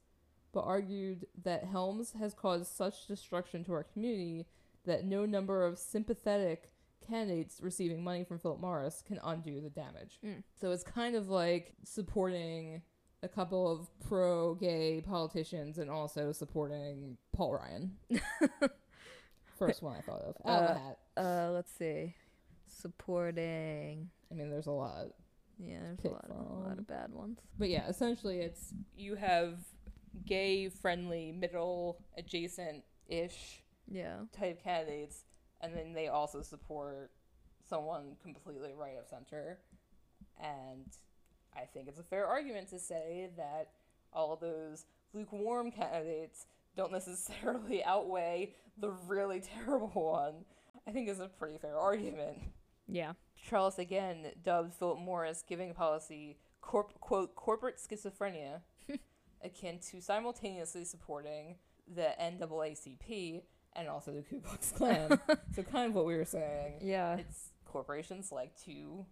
but 0.53 0.65
argued 0.65 1.27
that 1.43 1.65
Helms 1.65 2.13
has 2.19 2.35
caused 2.35 2.67
such 2.67 3.07
destruction 3.07 3.65
to 3.65 3.73
our 3.73 3.85
community 3.85 4.47
that 4.85 5.05
no 5.05 5.25
number 5.27 5.65
of 5.65 5.79
sympathetic 5.79 6.73
candidates 7.11 7.61
receiving 7.61 8.03
money 8.03 8.25
from 8.25 8.39
Philip 8.39 8.61
Morris 8.61 9.03
can 9.07 9.19
undo 9.25 9.61
the 9.61 9.69
damage. 9.71 10.19
Mm. 10.25 10.43
So 10.61 10.71
it's 10.71 10.85
kind 10.85 11.15
of 11.17 11.29
like 11.29 11.75
supporting 11.85 12.83
a 13.23 13.29
couple 13.29 13.71
of 13.71 13.89
pro 14.09 14.55
gay 14.55 15.03
politicians 15.07 15.77
and 15.79 15.91
also 15.91 16.33
supporting 16.33 17.19
Paul 17.35 17.53
Ryan. 17.55 17.93
First 19.59 19.83
one 19.83 19.97
I 19.97 20.01
thought 20.01 20.23
of. 20.23 20.37
Out 20.47 20.63
of 20.63 20.71
Uh, 20.71 20.81
hat. 20.81 20.99
Uh, 21.19 21.51
let's 21.53 21.71
see. 21.73 22.15
Supporting. 22.67 24.09
I 24.31 24.35
mean, 24.35 24.51
there's 24.51 24.67
a 24.67 24.71
lot. 24.73 25.09
Yeah, 25.59 25.81
there's 26.03 26.05
a 26.05 26.09
lot, 26.15 26.25
of, 26.31 26.37
a 26.65 26.69
lot 26.69 26.79
of 26.79 26.87
bad 26.87 27.13
ones. 27.13 27.39
But 27.59 27.69
yeah, 27.69 27.87
essentially 27.89 28.39
it's 28.41 28.73
you 28.97 29.17
have 29.17 29.59
gay 30.25 30.69
friendly, 30.71 31.33
middle 31.33 31.99
adjacent 32.17 32.85
ish 33.09 33.63
Yeah. 33.87 34.21
type 34.33 34.63
candidates, 34.63 35.25
and 35.61 35.77
then 35.77 35.93
they 35.93 36.09
also 36.09 36.43
support 36.43 37.11
someone 37.69 38.17
completely 38.23 38.73
right 38.73 38.97
of 38.99 39.07
center. 39.07 39.59
And 40.43 40.87
I 41.55 41.65
think 41.65 41.89
it's 41.89 41.99
a 41.99 42.05
fair 42.05 42.27
argument 42.27 42.69
to 42.71 42.79
say 42.79 43.31
that 43.37 43.69
all 44.13 44.37
those 44.37 44.87
lukewarm 45.13 45.71
candidates 45.71 46.47
don't 46.77 46.93
necessarily 46.93 47.83
outweigh 47.85 48.55
the 48.79 48.91
really 48.91 49.41
terrible 49.65 49.89
one. 49.89 50.45
I 50.87 50.93
think 50.93 51.09
is 51.09 51.21
a 51.21 51.29
pretty 51.29 51.59
fair 51.59 51.79
argument. 51.79 52.39
Yeah. 52.89 53.13
Charles 53.49 53.79
again 53.79 54.33
dubbed 54.43 54.75
Philip 54.75 54.99
Morris 54.99 55.45
giving 55.47 55.73
policy 55.75 56.39
corp- 56.61 56.99
quote 57.01 57.35
corporate 57.35 57.77
schizophrenia 57.79 58.61
akin 59.45 59.79
to 59.91 60.01
simultaneously 60.01 60.85
supporting 60.85 61.57
the 61.93 62.11
NAACP 62.21 63.43
and 63.77 63.89
also 63.89 64.13
the 64.13 64.23
Ku 64.23 64.41
Klux 64.41 64.73
Klan. 64.77 65.19
so 65.55 65.63
kind 65.63 65.87
of 65.89 65.95
what 65.95 66.07
we 66.07 66.17
were 66.17 66.25
saying. 66.25 66.75
Yeah. 66.83 67.17
It's 67.17 67.51
corporations 67.65 68.33
like 68.33 68.55
to 68.65 69.05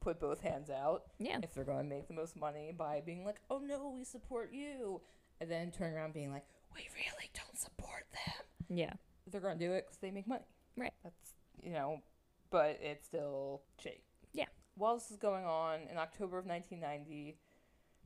put 0.00 0.20
both 0.20 0.40
hands 0.40 0.68
out 0.70 1.04
Yeah. 1.18 1.38
if 1.42 1.54
they're 1.54 1.64
going 1.64 1.78
to 1.88 1.94
make 1.94 2.08
the 2.08 2.14
most 2.14 2.36
money 2.36 2.72
by 2.76 3.00
being 3.04 3.24
like, 3.24 3.40
"Oh 3.50 3.58
no, 3.58 3.90
we 3.90 4.04
support 4.04 4.52
you," 4.52 5.00
and 5.40 5.50
then 5.50 5.70
turn 5.70 5.94
around 5.94 6.12
being 6.12 6.30
like, 6.32 6.44
"We 6.74 6.88
really 6.94 7.30
don't 7.34 7.56
support 7.58 8.04
them." 8.12 8.76
Yeah. 8.76 8.92
They're 9.30 9.40
going 9.40 9.58
to 9.58 9.64
do 9.64 9.72
it 9.72 9.86
because 9.86 9.98
they 9.98 10.10
make 10.10 10.26
money. 10.26 10.44
Right. 10.76 10.92
That's 11.04 11.34
you 11.62 11.70
know, 11.72 12.02
but 12.50 12.78
it's 12.82 13.06
still 13.06 13.62
shady. 13.78 14.02
Yeah. 14.32 14.46
While 14.74 14.94
this 14.96 15.10
is 15.10 15.16
going 15.16 15.44
on, 15.44 15.80
in 15.90 15.96
October 15.98 16.38
of 16.38 16.46
1990, 16.46 17.36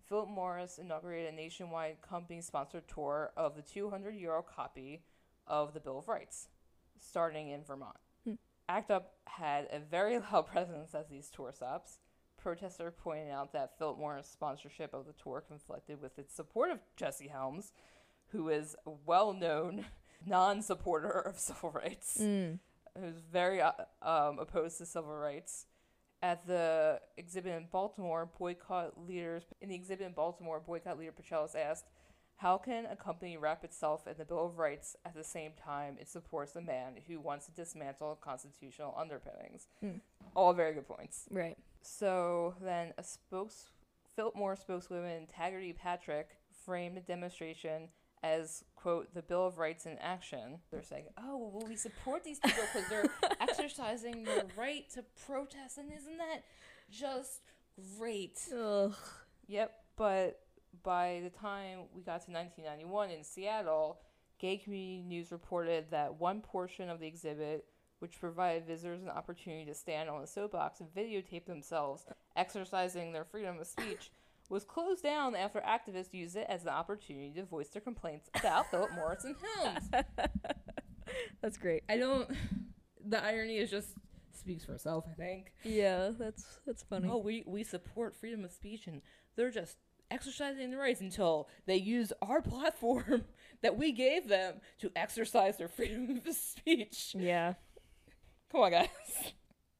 Philip 0.04 0.28
Morris 0.28 0.78
inaugurated 0.78 1.32
a 1.32 1.36
nationwide 1.36 2.00
company-sponsored 2.02 2.86
tour 2.86 3.32
of 3.36 3.56
the 3.56 3.62
200-euro 3.62 4.42
copy 4.42 5.02
of 5.46 5.74
the 5.74 5.80
Bill 5.80 5.98
of 5.98 6.08
Rights, 6.08 6.48
starting 7.00 7.48
in 7.50 7.62
Vermont. 7.64 7.96
Hmm. 8.24 8.34
ACT 8.68 8.90
UP 8.90 9.12
had 9.26 9.68
a 9.72 9.78
very 9.78 10.18
loud 10.32 10.46
presence 10.46 10.94
at 10.94 11.08
these 11.10 11.28
tour 11.30 11.52
stops. 11.54 11.98
Protesters 12.40 12.92
pointed 12.96 13.30
out 13.30 13.52
that 13.52 13.78
Philip 13.78 13.98
Morris' 13.98 14.28
sponsorship 14.28 14.94
of 14.94 15.06
the 15.06 15.12
tour 15.14 15.42
conflicted 15.46 16.00
with 16.00 16.18
its 16.18 16.34
support 16.34 16.70
of 16.70 16.78
Jesse 16.96 17.28
Helms, 17.28 17.72
who 18.28 18.48
is 18.48 18.76
a 18.86 18.90
well-known 19.04 19.84
non-supporter 20.26 21.08
of 21.10 21.38
civil 21.38 21.70
rights 21.70 22.18
Mm. 22.20 22.58
who's 22.98 23.18
very 23.32 23.60
uh, 23.60 23.72
um, 24.02 24.38
opposed 24.38 24.78
to 24.78 24.86
civil 24.86 25.14
rights. 25.16 25.66
At 26.22 26.46
the 26.46 27.00
exhibit 27.18 27.52
in 27.54 27.66
Baltimore, 27.70 28.28
boycott 28.38 28.98
leaders 29.06 29.42
in 29.60 29.68
the 29.68 29.74
exhibit 29.74 30.06
in 30.06 30.12
Baltimore, 30.12 30.60
boycott 30.60 30.98
leader 30.98 31.12
Petrelis 31.12 31.54
asked, 31.54 31.84
"How 32.36 32.58
can 32.58 32.86
a 32.86 32.96
company 32.96 33.36
wrap 33.36 33.64
itself 33.64 34.06
in 34.06 34.14
the 34.18 34.24
Bill 34.24 34.46
of 34.46 34.58
Rights 34.58 34.96
at 35.04 35.14
the 35.14 35.24
same 35.24 35.52
time 35.52 35.96
it 36.00 36.08
supports 36.08 36.54
a 36.56 36.60
man 36.60 36.94
who 37.06 37.20
wants 37.20 37.46
to 37.46 37.52
dismantle 37.52 38.18
constitutional 38.20 38.94
underpinnings?" 38.96 39.68
Hmm. 39.80 39.98
All 40.34 40.52
very 40.52 40.74
good 40.74 40.88
points. 40.88 41.28
Right. 41.30 41.56
So 41.82 42.54
then, 42.60 42.92
a 42.98 43.02
spokes 43.02 43.70
Morris 44.34 44.60
spokeswoman 44.60 45.26
Taggarty 45.26 45.76
Patrick 45.76 46.38
framed 46.64 46.96
the 46.96 47.00
demonstration 47.02 47.88
as 48.22 48.64
quote 48.74 49.12
the 49.14 49.22
Bill 49.22 49.46
of 49.46 49.58
Rights 49.58 49.86
in 49.86 49.98
action. 49.98 50.58
They're 50.70 50.82
saying, 50.82 51.06
"Oh, 51.18 51.36
well, 51.36 51.66
we 51.68 51.76
support 51.76 52.24
these 52.24 52.40
people 52.40 52.64
because 52.72 52.88
they're 52.88 53.10
exercising 53.40 54.24
their 54.24 54.44
right 54.56 54.88
to 54.90 55.04
protest, 55.26 55.78
and 55.78 55.92
isn't 55.92 56.18
that 56.18 56.42
just 56.90 57.42
great?" 57.98 58.40
Ugh. 58.56 58.94
Yep, 59.48 59.72
but 59.96 60.45
by 60.82 61.20
the 61.22 61.30
time 61.30 61.80
we 61.94 62.02
got 62.02 62.24
to 62.26 62.30
1991 62.30 63.10
in 63.10 63.24
Seattle, 63.24 64.00
Gay 64.38 64.58
Community 64.58 65.02
News 65.02 65.32
reported 65.32 65.86
that 65.90 66.20
one 66.20 66.40
portion 66.40 66.90
of 66.90 67.00
the 67.00 67.06
exhibit, 67.06 67.64
which 68.00 68.20
provided 68.20 68.66
visitors 68.66 69.02
an 69.02 69.08
opportunity 69.08 69.64
to 69.66 69.74
stand 69.74 70.08
on 70.08 70.22
a 70.22 70.26
soapbox 70.26 70.80
and 70.80 70.88
videotape 70.94 71.46
themselves 71.46 72.04
exercising 72.36 73.12
their 73.12 73.24
freedom 73.24 73.58
of 73.58 73.66
speech, 73.66 74.10
was 74.48 74.64
closed 74.64 75.02
down 75.02 75.34
after 75.34 75.60
activists 75.60 76.12
used 76.12 76.36
it 76.36 76.46
as 76.48 76.62
an 76.62 76.68
opportunity 76.68 77.32
to 77.34 77.44
voice 77.44 77.68
their 77.68 77.82
complaints 77.82 78.28
about 78.34 78.70
Philip 78.70 78.92
Morris 78.94 79.24
and 79.24 79.36
Helms. 79.56 79.90
That's 81.42 81.56
great. 81.56 81.82
I 81.88 81.96
don't. 81.96 82.30
The 83.08 83.22
irony 83.24 83.58
is 83.58 83.70
just 83.70 83.90
speaks 84.32 84.64
for 84.64 84.74
itself. 84.74 85.04
I 85.10 85.14
think. 85.14 85.52
Yeah, 85.64 86.10
that's 86.18 86.60
that's 86.66 86.82
funny. 86.82 87.08
Oh, 87.10 87.18
we 87.18 87.44
we 87.46 87.64
support 87.64 88.14
freedom 88.14 88.44
of 88.44 88.52
speech, 88.52 88.86
and 88.86 89.02
they're 89.36 89.50
just 89.50 89.76
exercising 90.10 90.70
their 90.70 90.80
rights 90.80 91.00
until 91.00 91.48
they 91.66 91.76
use 91.76 92.12
our 92.22 92.40
platform 92.42 93.24
that 93.62 93.76
we 93.76 93.92
gave 93.92 94.28
them 94.28 94.60
to 94.80 94.90
exercise 94.96 95.56
their 95.56 95.68
freedom 95.68 96.20
of 96.26 96.34
speech. 96.34 97.14
Yeah. 97.18 97.54
Come 98.50 98.62
on, 98.62 98.70
guys. 98.70 98.88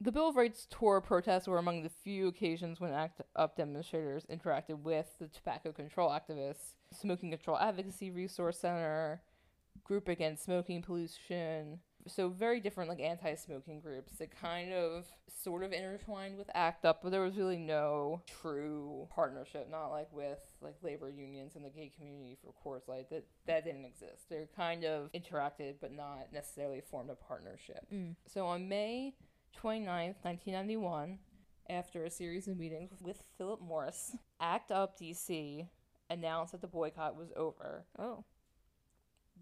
The 0.01 0.13
Bill 0.13 0.29
of 0.29 0.37
Rights 0.37 0.67
tour 0.69 1.01
protests 1.01 1.49
were 1.49 1.57
among 1.57 1.83
the 1.83 1.89
few 1.89 2.29
occasions 2.29 2.81
when 2.81 2.93
ACT 2.93 3.23
UP 3.35 3.57
demonstrators 3.57 4.27
interacted 4.31 4.83
with 4.83 5.07
the 5.19 5.29
tobacco 5.29 5.73
control 5.73 6.11
activists, 6.11 6.75
Smoking 6.93 7.31
Control 7.31 7.59
Advocacy 7.59 8.11
Resource 8.11 8.59
Center, 8.59 9.23
Group 9.85 10.09
Against 10.09 10.45
Smoking 10.45 10.83
Pollution. 10.83 11.81
So 12.09 12.29
very 12.29 12.61
different 12.61 12.89
like 12.89 13.01
anti-smoking 13.01 13.81
groups 13.81 14.13
that 14.19 14.31
kind 14.41 14.73
of 14.73 15.07
sort 15.43 15.63
of 15.63 15.73
intertwined 15.73 16.39
with 16.39 16.49
ACT 16.55 16.85
UP, 16.85 17.03
but 17.03 17.11
there 17.11 17.23
was 17.23 17.37
really 17.37 17.59
no 17.59 18.23
true 18.43 19.09
partnership, 19.15 19.69
not 19.71 19.89
like 19.89 20.09
with 20.13 20.39
like 20.61 20.77
labor 20.83 21.11
unions 21.11 21.57
and 21.57 21.65
the 21.65 21.71
gay 21.71 21.91
community 21.97 22.37
for 22.41 22.53
Coors 22.65 22.89
Light. 22.89 23.11
That 23.11 23.25
that 23.47 23.65
didn't 23.65 23.85
exist. 23.85 24.29
They're 24.29 24.49
kind 24.57 24.85
of 24.85 25.11
interacted 25.13 25.75
but 25.81 25.93
not 25.93 26.33
necessarily 26.33 26.81
formed 26.81 27.11
a 27.11 27.15
partnership. 27.15 27.87
Mm. 27.93 28.15
So 28.27 28.47
on 28.47 28.69
May 28.69 29.15
29th, 29.63 30.23
1991, 30.23 31.19
after 31.69 32.05
a 32.05 32.11
series 32.11 32.49
of 32.49 32.59
meetings 32.59 32.93
with 33.01 33.23
Philip 33.39 33.61
Morris, 33.61 34.17
ACT 34.41 34.71
UP 34.71 34.99
DC 34.99 35.67
announced 36.11 36.53
that 36.53 36.61
the 36.61 36.67
boycott 36.67 37.17
was 37.17 37.33
over. 37.37 37.85
Oh. 37.99 38.25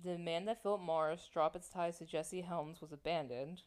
The 0.03 0.13
demand 0.13 0.49
that 0.49 0.63
Philip 0.63 0.81
Morris 0.81 1.29
drop 1.33 1.55
its 1.55 1.69
ties 1.69 1.99
to 1.99 2.05
Jesse 2.05 2.43
Helms 2.43 2.81
was 2.81 2.93
abandoned. 2.93 3.63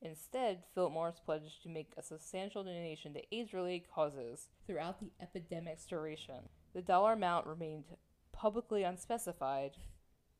Instead, 0.00 0.62
Philip 0.74 0.92
Morris 0.92 1.20
pledged 1.24 1.62
to 1.62 1.68
make 1.68 1.92
a 1.96 2.02
substantial 2.02 2.62
donation 2.62 3.12
to 3.14 3.34
AIDS 3.34 3.52
related 3.52 3.90
causes 3.92 4.48
throughout 4.66 5.00
the 5.00 5.10
epidemic's 5.20 5.84
duration. 5.86 6.48
The 6.72 6.82
dollar 6.82 7.14
amount 7.14 7.46
remained 7.46 7.84
publicly 8.32 8.84
unspecified 8.84 9.72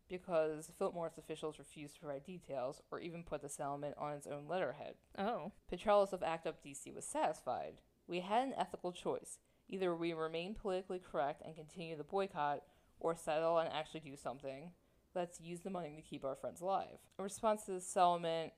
because 0.08 0.70
Philip 0.78 0.94
Morris 0.94 1.18
officials 1.18 1.58
refused 1.58 1.94
to 1.94 2.00
provide 2.00 2.24
details 2.24 2.80
or 2.90 3.00
even 3.00 3.24
put 3.24 3.42
the 3.42 3.48
settlement 3.48 3.94
on 3.98 4.12
its 4.12 4.26
own 4.26 4.46
letterhead. 4.48 4.94
Oh. 5.18 5.52
Petrelis 5.70 6.12
of 6.12 6.22
ACT 6.22 6.46
UP 6.46 6.64
DC 6.64 6.94
was 6.94 7.04
satisfied. 7.04 7.80
We 8.06 8.20
had 8.20 8.46
an 8.46 8.54
ethical 8.56 8.92
choice. 8.92 9.38
Either 9.68 9.94
we 9.94 10.12
remain 10.14 10.54
politically 10.54 11.00
correct 11.00 11.42
and 11.44 11.54
continue 11.54 11.96
the 11.96 12.04
boycott, 12.04 12.62
or 13.00 13.14
settle 13.14 13.58
and 13.58 13.72
actually 13.72 14.00
do 14.00 14.16
something. 14.16 14.70
Let's 15.14 15.40
use 15.40 15.60
the 15.60 15.70
money 15.70 15.94
to 15.96 16.02
keep 16.02 16.24
our 16.24 16.36
friends 16.36 16.60
alive. 16.60 16.98
In 17.18 17.22
response 17.24 17.64
to 17.64 17.72
the 17.72 17.80
settlement, 17.80 18.52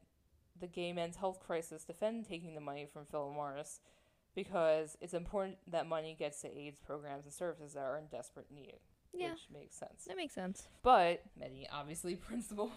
the 0.61 0.67
gay 0.67 0.93
men's 0.93 1.17
health 1.17 1.41
crisis 1.41 1.85
defend 1.85 2.27
taking 2.27 2.55
the 2.55 2.61
money 2.61 2.87
from 2.93 3.07
Philip 3.07 3.35
Morris, 3.35 3.81
because 4.35 4.97
it's 5.01 5.15
important 5.15 5.59
that 5.67 5.87
money 5.87 6.15
gets 6.19 6.41
to 6.43 6.49
AIDS 6.59 6.79
programs 6.85 7.25
and 7.25 7.33
services 7.33 7.73
that 7.75 7.81
are 7.81 7.97
in 7.99 8.07
desperate 8.07 8.51
need, 8.51 8.79
Yeah, 9.13 9.33
which 9.33 9.49
makes 9.53 9.77
sense. 9.77 10.05
that 10.07 10.17
makes 10.17 10.35
sense. 10.35 10.69
But 10.83 11.23
many, 11.39 11.67
obviously, 11.73 12.15
principal 12.29 12.71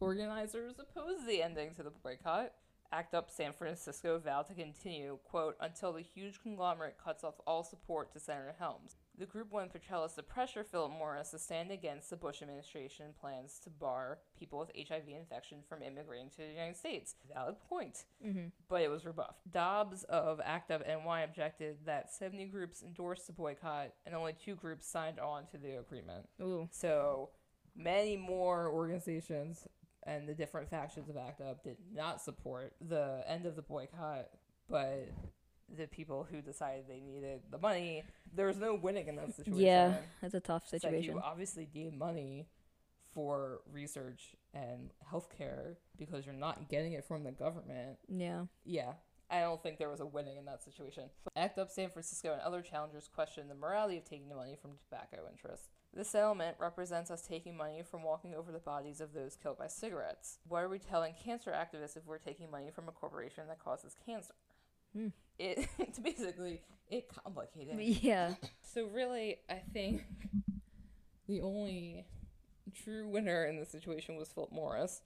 organizers 0.00 0.74
oppose 0.78 1.24
the 1.26 1.42
ending 1.42 1.74
to 1.74 1.82
the 1.82 1.90
boycott. 1.90 2.52
Act 2.92 3.14
Up 3.14 3.30
San 3.30 3.52
Francisco 3.52 4.18
vowed 4.18 4.46
to 4.46 4.54
continue, 4.54 5.18
quote, 5.24 5.56
until 5.60 5.92
the 5.92 6.02
huge 6.02 6.40
conglomerate 6.40 6.96
cuts 7.02 7.24
off 7.24 7.34
all 7.46 7.64
support 7.64 8.12
to 8.12 8.20
Senator 8.20 8.54
Helms. 8.58 8.94
The 9.18 9.26
group 9.26 9.50
went 9.50 9.72
Petrelis 9.72 10.14
to 10.16 10.22
pressure 10.22 10.62
Philip 10.62 10.92
Morris 10.92 11.30
to 11.30 11.38
stand 11.38 11.70
against 11.70 12.10
the 12.10 12.16
Bush 12.16 12.42
administration 12.42 13.06
plans 13.18 13.58
to 13.64 13.70
bar 13.70 14.18
people 14.38 14.58
with 14.58 14.70
HIV 14.76 15.08
infection 15.08 15.58
from 15.66 15.82
immigrating 15.82 16.28
to 16.30 16.38
the 16.38 16.48
United 16.48 16.76
States. 16.76 17.14
Valid 17.32 17.56
point. 17.68 18.04
Mm-hmm. 18.24 18.48
But 18.68 18.82
it 18.82 18.90
was 18.90 19.06
rebuffed. 19.06 19.50
Dobbs 19.50 20.04
of 20.04 20.40
ACT 20.44 20.70
UP 20.70 20.82
NY 20.86 21.22
objected 21.22 21.78
that 21.86 22.12
70 22.12 22.46
groups 22.46 22.82
endorsed 22.82 23.26
the 23.26 23.32
boycott 23.32 23.92
and 24.04 24.14
only 24.14 24.34
two 24.34 24.54
groups 24.54 24.86
signed 24.86 25.18
on 25.18 25.46
to 25.46 25.56
the 25.56 25.78
agreement. 25.78 26.28
Ooh. 26.42 26.68
So 26.70 27.30
many 27.74 28.16
more 28.16 28.68
organizations 28.68 29.66
and 30.02 30.28
the 30.28 30.34
different 30.34 30.68
factions 30.68 31.08
of 31.08 31.16
ACT 31.16 31.40
UP 31.40 31.64
did 31.64 31.76
not 31.94 32.20
support 32.20 32.74
the 32.80 33.24
end 33.26 33.46
of 33.46 33.56
the 33.56 33.62
boycott, 33.62 34.28
but 34.68 35.08
the 35.76 35.86
people 35.86 36.26
who 36.30 36.40
decided 36.42 36.84
they 36.88 37.00
needed 37.00 37.40
the 37.50 37.58
money, 37.58 38.04
there 38.34 38.46
was 38.46 38.56
no 38.58 38.74
winning 38.74 39.08
in 39.08 39.16
that 39.16 39.34
situation. 39.34 39.64
Yeah, 39.64 39.96
that's 40.20 40.34
a 40.34 40.40
tough 40.40 40.62
It's 40.64 40.72
like 40.84 40.92
situation. 40.92 41.14
you 41.14 41.20
obviously 41.22 41.68
need 41.74 41.96
money 41.98 42.48
for 43.14 43.60
research 43.72 44.34
and 44.52 44.90
healthcare 45.10 45.76
because 45.98 46.26
you're 46.26 46.34
not 46.34 46.68
getting 46.68 46.92
it 46.92 47.04
from 47.04 47.24
the 47.24 47.32
government. 47.32 47.98
yeah. 48.08 48.44
Yeah, 48.64 48.92
I 49.30 49.40
don't 49.40 49.62
think 49.62 49.78
there 49.78 49.88
was 49.90 50.00
a 50.00 50.06
winning 50.06 50.36
in 50.36 50.44
that 50.46 50.62
situation. 50.62 51.04
ACT 51.34 51.58
UP 51.58 51.70
San 51.70 51.90
Francisco 51.90 52.32
and 52.32 52.40
other 52.42 52.62
challengers 52.62 53.08
questioned 53.12 53.50
the 53.50 53.54
morality 53.54 53.96
of 53.96 54.04
taking 54.04 54.28
the 54.28 54.34
money 54.36 54.56
from 54.60 54.72
tobacco 54.78 55.26
interests. 55.30 55.68
This 55.94 56.08
settlement 56.10 56.56
represents 56.60 57.10
us 57.10 57.22
taking 57.22 57.56
money 57.56 57.82
from 57.90 58.02
walking 58.02 58.34
over 58.34 58.52
the 58.52 58.58
bodies 58.58 59.00
of 59.00 59.14
those 59.14 59.34
killed 59.34 59.56
by 59.58 59.66
cigarettes. 59.68 60.38
What 60.46 60.62
are 60.62 60.68
we 60.68 60.78
telling 60.78 61.14
cancer 61.24 61.52
activists 61.52 61.96
if 61.96 62.04
we're 62.06 62.18
taking 62.18 62.50
money 62.50 62.70
from 62.70 62.86
a 62.88 62.92
corporation 62.92 63.44
that 63.48 63.64
causes 63.64 63.96
cancer? 64.04 64.34
Hmm. 64.96 65.08
It 65.38 65.68
basically 66.02 66.62
it 66.90 67.08
complicated. 67.08 67.80
Yeah. 67.80 68.34
So 68.62 68.84
really, 68.92 69.38
I 69.48 69.62
think 69.72 70.02
the 71.26 71.40
only 71.40 72.04
true 72.74 73.08
winner 73.08 73.46
in 73.46 73.58
this 73.58 73.70
situation 73.70 74.16
was 74.16 74.28
Philip 74.28 74.52
Morris 74.52 75.00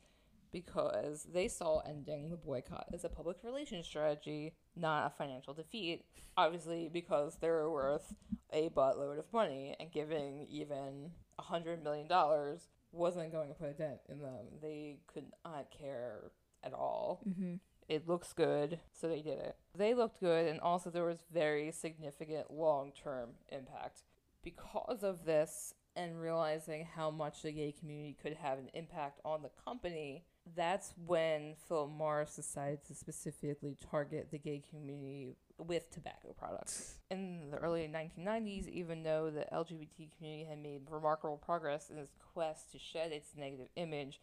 because 0.51 1.29
they 1.33 1.47
saw 1.47 1.79
ending 1.81 2.31
the 2.31 2.37
boycott 2.37 2.87
as 2.93 3.05
a 3.05 3.09
public 3.09 3.37
relations 3.45 3.87
strategy, 3.87 4.55
not 4.75 5.07
a 5.07 5.11
financial 5.11 5.55
defeat. 5.55 6.05
Obviously, 6.37 6.89
because 6.93 7.37
they're 7.41 7.71
worth 7.71 8.13
a 8.53 8.71
buttload 8.71 9.21
of 9.21 9.33
money, 9.33 9.77
and 9.79 9.93
giving 9.93 10.49
even 10.51 11.13
a 11.39 11.43
hundred 11.43 11.85
million 11.85 12.09
dollars 12.09 12.67
wasn't 12.91 13.31
going 13.31 13.49
to 13.49 13.55
put 13.55 13.69
a 13.69 13.73
dent 13.73 14.01
in 14.09 14.19
them. 14.19 14.47
They 14.61 14.97
could 15.07 15.27
not 15.45 15.71
care 15.71 16.33
at 16.65 16.73
all 16.75 17.23
Mm-hmm. 17.29 17.55
It 17.91 18.09
looks 18.09 18.33
good, 18.33 18.79
so 18.93 19.09
they 19.09 19.21
did 19.21 19.41
it. 19.41 19.57
They 19.77 19.95
looked 19.95 20.21
good, 20.21 20.47
and 20.47 20.61
also 20.61 20.91
there 20.91 21.05
was 21.05 21.25
very 21.33 21.73
significant 21.73 22.51
long 22.51 22.93
term 22.93 23.31
impact. 23.51 24.05
Because 24.43 25.03
of 25.03 25.25
this, 25.27 25.75
and 25.97 26.21
realizing 26.21 26.87
how 26.95 27.11
much 27.11 27.43
the 27.43 27.51
gay 27.51 27.73
community 27.73 28.17
could 28.23 28.35
have 28.35 28.59
an 28.59 28.71
impact 28.75 29.21
on 29.25 29.43
the 29.43 29.51
company, 29.65 30.25
that's 30.57 30.95
when 31.05 31.57
Philip 31.69 31.91
Morris 31.91 32.37
decided 32.37 32.85
to 32.87 32.95
specifically 32.95 33.77
target 33.91 34.29
the 34.31 34.39
gay 34.39 34.63
community 34.71 35.35
with 35.59 35.91
tobacco 35.91 36.35
products. 36.39 36.99
In 37.11 37.51
the 37.51 37.59
early 37.59 37.91
1990s, 37.93 38.69
even 38.69 39.03
though 39.03 39.31
the 39.31 39.47
LGBT 39.53 40.17
community 40.17 40.47
had 40.49 40.63
made 40.63 40.83
remarkable 40.89 41.37
progress 41.37 41.91
in 41.91 41.99
its 41.99 42.15
quest 42.33 42.71
to 42.71 42.79
shed 42.79 43.11
its 43.11 43.31
negative 43.37 43.69
image, 43.75 44.21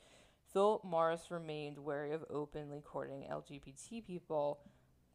Philip 0.54 0.84
Morris 0.84 1.30
remained 1.30 1.80
wary 1.80 2.12
of 2.12 2.26
openly 2.30 2.82
courting 2.82 3.28
LGBT 3.32 4.06
people, 4.06 4.60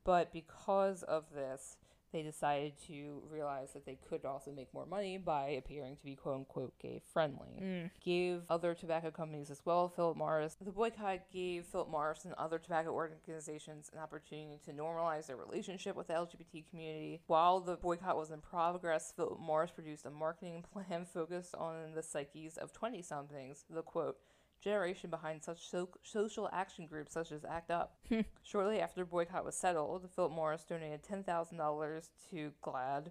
but 0.05 0.33
because 0.33 1.03
of 1.03 1.25
this, 1.35 1.77
they 2.12 2.23
decided 2.23 2.75
to 2.87 3.23
realize 3.31 3.73
that 3.73 3.87
they 3.87 3.99
could 4.09 4.25
also 4.25 4.53
make 4.53 4.73
more 4.75 4.85
money 4.85 5.16
by 5.16 5.49
appearing 5.49 5.97
to 5.97 6.05
be 6.05 6.14
quote 6.14 6.37
unquote 6.37 6.79
gay 6.79 7.01
friendly. 7.12 7.61
Mm. 7.61 7.90
Gave 8.05 8.42
other 8.51 8.75
tobacco 8.75 9.11
companies 9.11 9.51
as 9.51 9.62
well, 9.64 9.88
Philip 9.88 10.16
Morris. 10.16 10.57
The 10.61 10.71
boycott 10.71 11.31
gave 11.33 11.64
Philip 11.64 11.90
Morris 11.90 12.25
and 12.25 12.35
other 12.35 12.59
tobacco 12.59 12.90
organizations 12.90 13.90
an 13.92 13.99
opportunity 13.99 14.61
to 14.66 14.73
normalize 14.73 15.27
their 15.27 15.37
relationship 15.37 15.97
with 15.97 16.09
the 16.09 16.14
LGBT 16.14 16.68
community. 16.68 17.23
While 17.27 17.61
the 17.61 17.77
boycott 17.77 18.16
was 18.16 18.31
in 18.31 18.40
progress, 18.40 19.12
Philip 19.16 19.40
Morris 19.40 19.71
produced 19.71 20.05
a 20.05 20.11
marketing 20.11 20.64
plan 20.73 21.07
focused 21.07 21.55
on 21.55 21.95
the 21.95 22.03
psyches 22.03 22.59
of 22.59 22.73
20 22.73 23.01
somethings. 23.01 23.64
The 23.71 23.83
quote, 23.83 24.18
generation 24.62 25.11
behind 25.11 25.42
such 25.42 25.68
so- 25.68 25.88
social 26.03 26.48
action 26.53 26.87
groups 26.87 27.12
such 27.12 27.33
as 27.33 27.44
ACT 27.44 27.70
UP. 27.70 27.94
Hmm. 28.09 28.20
Shortly 28.42 28.81
after 28.81 29.01
the 29.01 29.07
boycott 29.07 29.44
was 29.44 29.57
settled, 29.57 30.09
Philip 30.14 30.33
Morris 30.33 30.64
donated 30.64 31.03
$10,000 31.03 32.09
to 32.31 32.53
GLAAD. 32.62 33.11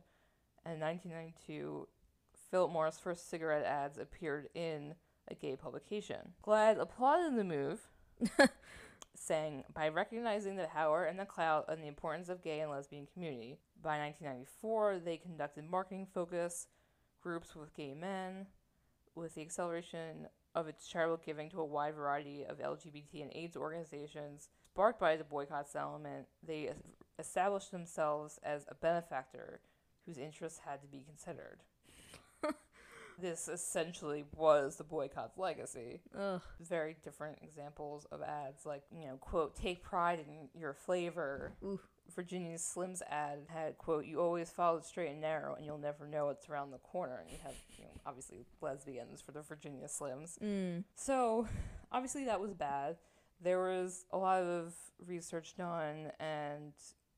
And 0.64 0.76
in 0.76 0.80
1992, 0.80 1.88
Philip 2.52 2.72
Morris' 2.72 3.00
first 3.00 3.30
cigarette 3.30 3.66
ads 3.66 3.98
appeared 3.98 4.50
in 4.54 4.94
a 5.30 5.36
gay 5.36 5.56
publication. 5.56 6.34
GLAAD 6.44 6.80
applauded 6.80 7.36
the 7.36 7.44
move, 7.44 7.88
saying, 9.16 9.64
by 9.74 9.90
recognizing 9.90 10.56
the 10.56 10.68
power 10.68 11.06
and 11.06 11.18
the 11.20 11.26
clout 11.26 11.66
and 11.68 11.82
the 11.82 11.88
importance 11.88 12.30
of 12.30 12.44
gay 12.44 12.60
and 12.60 12.70
lesbian 12.70 13.08
community. 13.12 13.58
By 13.82 13.98
1994, 13.98 15.00
they 15.04 15.18
conducted 15.18 15.70
marketing 15.70 16.08
focus 16.14 16.68
groups 17.22 17.56
with 17.56 17.74
gay 17.74 17.94
men, 17.94 18.48
with 19.16 19.36
the 19.36 19.42
acceleration 19.42 20.28
of 20.56 20.68
its 20.68 20.88
charitable 20.88 21.22
giving 21.26 21.50
to 21.50 21.62
a 21.62 21.66
wide 21.66 21.96
variety 21.96 22.44
of 22.44 22.60
LGBT 22.60 23.22
and 23.22 23.32
AIDS 23.34 23.56
organizations. 23.56 24.50
Sparked 24.74 25.00
by 25.00 25.16
the 25.16 25.24
boycott 25.24 25.70
settlement, 25.70 26.28
they 26.46 26.72
established 27.20 27.72
themselves 27.72 28.40
as 28.44 28.66
a 28.68 28.76
benefactor 28.76 29.62
whose 30.06 30.18
interests 30.18 30.60
had 30.66 30.82
to 30.82 30.88
be 30.88 31.04
considered. 31.06 31.60
this 33.22 33.48
essentially 33.48 34.26
was 34.36 34.78
the 34.78 34.84
boycott's 34.84 35.38
legacy. 35.38 36.02
Ugh. 36.18 36.42
Very 36.60 36.98
different 37.04 37.40
examples 37.42 38.06
of 38.12 38.22
ads, 38.22 38.66
like, 38.66 38.84
you 38.92 39.08
know, 39.08 39.18
quote, 39.18 39.56
take 39.56 39.84
pride 39.84 40.20
in 40.20 40.60
your 40.60 40.74
flavor. 40.74 41.54
Ooh. 41.64 41.80
Virginia 42.16 42.58
Slims 42.58 43.02
ad 43.10 43.40
had, 43.48 43.78
quote, 43.78 44.06
you 44.06 44.20
always 44.20 44.50
follow 44.50 44.78
it 44.78 44.86
straight 44.86 45.10
and 45.12 45.22
narrow 45.22 45.56
and 45.56 45.66
you'll 45.66 45.78
never 45.78 46.08
know 46.08 46.28
what's 46.28 46.50
around 46.50 46.72
the 46.72 46.78
corner. 46.80 47.20
And 47.22 47.32
you 47.32 47.38
have, 47.44 47.56
you 47.78 47.86
know, 47.86 47.92
obviously 48.06 48.46
lesbians 48.62 49.22
for 49.22 49.32
the 49.32 49.42
Virginia 49.42 49.86
Slims. 49.88 50.40
Mm. 50.40 50.84
So, 50.96 51.48
obviously, 51.92 52.26
that 52.26 52.40
was 52.40 52.54
bad. 52.54 52.98
There 53.44 53.60
was 53.60 54.06
a 54.12 54.18
lot 54.18 54.44
of 54.44 54.74
research 55.08 55.56
done, 55.58 56.12
and 56.20 56.74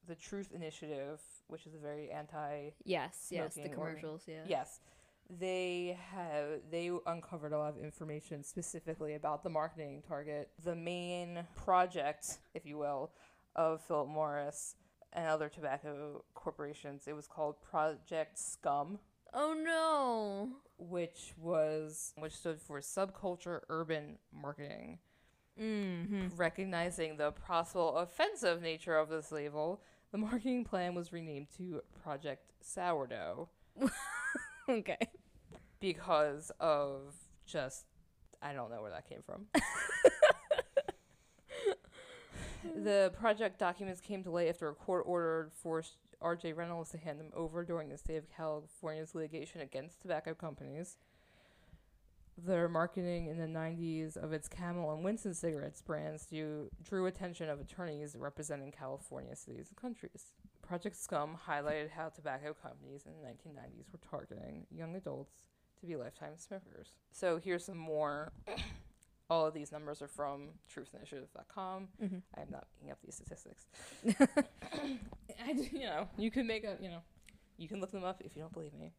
the 0.07 0.15
Truth 0.15 0.51
Initiative, 0.53 1.19
which 1.47 1.65
is 1.65 1.75
a 1.75 1.77
very 1.77 2.11
anti 2.11 2.69
Yes, 2.85 3.27
yes, 3.29 3.55
the 3.55 3.69
commercials, 3.69 4.23
yeah. 4.27 4.43
Yes. 4.47 4.79
They 5.29 5.97
have 6.11 6.61
they 6.69 6.91
uncovered 7.05 7.53
a 7.53 7.57
lot 7.57 7.77
of 7.77 7.83
information 7.83 8.43
specifically 8.43 9.15
about 9.15 9.43
the 9.43 9.49
marketing 9.49 10.03
target. 10.07 10.49
The 10.63 10.75
main 10.75 11.45
project, 11.55 12.39
if 12.53 12.65
you 12.65 12.77
will, 12.77 13.11
of 13.55 13.81
Philip 13.81 14.09
Morris 14.09 14.75
and 15.13 15.27
other 15.27 15.49
tobacco 15.49 16.23
corporations, 16.33 17.07
it 17.07 17.13
was 17.15 17.27
called 17.27 17.61
Project 17.61 18.37
Scum, 18.37 18.99
Oh 19.33 19.53
no. 19.53 20.49
which 20.77 21.33
was 21.37 22.13
which 22.17 22.33
stood 22.33 22.59
for 22.59 22.79
subculture 22.81 23.61
urban 23.69 24.17
marketing. 24.31 24.99
Mm-hmm. 25.59 26.27
Recognizing 26.35 27.17
the 27.17 27.31
possible 27.31 27.95
offensive 27.97 28.61
nature 28.61 28.97
of 28.97 29.09
this 29.09 29.31
label, 29.31 29.81
the 30.11 30.17
marketing 30.17 30.63
plan 30.65 30.95
was 30.95 31.13
renamed 31.13 31.47
to 31.57 31.81
Project 32.03 32.53
Sourdough. 32.61 33.49
Okay. 34.69 34.97
because 35.81 36.51
of 36.61 37.13
just 37.45 37.85
I 38.41 38.53
don't 38.53 38.71
know 38.71 38.81
where 38.81 38.91
that 38.91 39.07
came 39.09 39.21
from. 39.25 39.45
the 42.75 43.11
project 43.19 43.59
documents 43.59 44.01
came 44.01 44.23
to 44.23 44.31
light 44.31 44.49
after 44.49 44.69
a 44.69 44.73
court 44.73 45.03
order 45.05 45.49
forced 45.61 45.95
R.J. 46.21 46.53
Reynolds 46.53 46.91
to 46.91 46.97
hand 46.97 47.19
them 47.19 47.31
over 47.35 47.63
during 47.63 47.89
the 47.89 47.97
state 47.97 48.17
of 48.17 48.29
California's 48.29 49.13
litigation 49.13 49.61
against 49.61 50.01
tobacco 50.01 50.33
companies. 50.33 50.97
Their 52.37 52.67
marketing 52.67 53.27
in 53.27 53.37
the 53.37 53.45
90s 53.45 54.17
of 54.17 54.33
its 54.33 54.47
Camel 54.47 54.91
and 54.91 55.03
Winston 55.03 55.35
cigarettes 55.35 55.81
brands 55.83 56.25
drew, 56.25 56.69
drew 56.83 57.05
attention 57.05 57.47
of 57.49 57.59
attorneys 57.59 58.15
representing 58.17 58.71
California 58.71 59.35
cities 59.35 59.67
and 59.69 59.77
countries. 59.77 60.33
Project 60.61 60.95
Scum 60.95 61.37
highlighted 61.47 61.91
how 61.91 62.09
tobacco 62.09 62.53
companies 62.53 63.05
in 63.05 63.11
the 63.13 63.27
1990s 63.27 63.91
were 63.91 63.99
targeting 64.09 64.65
young 64.71 64.95
adults 64.95 65.33
to 65.79 65.85
be 65.85 65.95
lifetime 65.95 66.37
smokers. 66.37 66.93
So 67.11 67.37
here's 67.37 67.65
some 67.65 67.77
more. 67.77 68.31
All 69.29 69.47
of 69.47 69.53
these 69.53 69.71
numbers 69.71 70.01
are 70.01 70.07
from 70.07 70.49
truthinitiative.com. 70.73 71.87
Mm-hmm. 72.03 72.17
I 72.37 72.41
am 72.41 72.47
not 72.51 72.67
making 72.79 72.91
up 72.91 72.99
these 73.03 73.15
statistics. 73.15 73.65
I, 75.45 75.51
you 75.71 75.81
know, 75.85 76.07
you 76.17 76.29
can 76.29 76.45
make 76.45 76.63
a, 76.63 76.77
you 76.81 76.89
know, 76.89 77.01
you 77.57 77.67
can 77.67 77.79
look 77.79 77.91
them 77.91 78.03
up 78.03 78.21
if 78.23 78.35
you 78.35 78.41
don't 78.41 78.53
believe 78.53 78.73
me. 78.73 78.91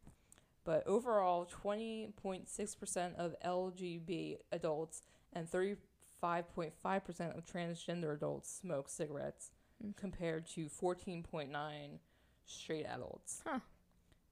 But 0.65 0.87
overall, 0.87 1.47
20.6% 1.65 3.15
of 3.17 3.35
LGBT 3.45 4.39
adults 4.51 5.03
and 5.33 5.49
35.5% 5.51 7.37
of 7.37 7.45
transgender 7.45 8.15
adults 8.15 8.51
smoke 8.63 8.89
cigarettes, 8.89 9.51
Mm. 9.85 9.97
compared 9.97 10.47
to 10.51 10.69
14.9 10.69 11.99
straight 12.47 12.87
adults. 12.87 13.43
Huh. 13.45 13.59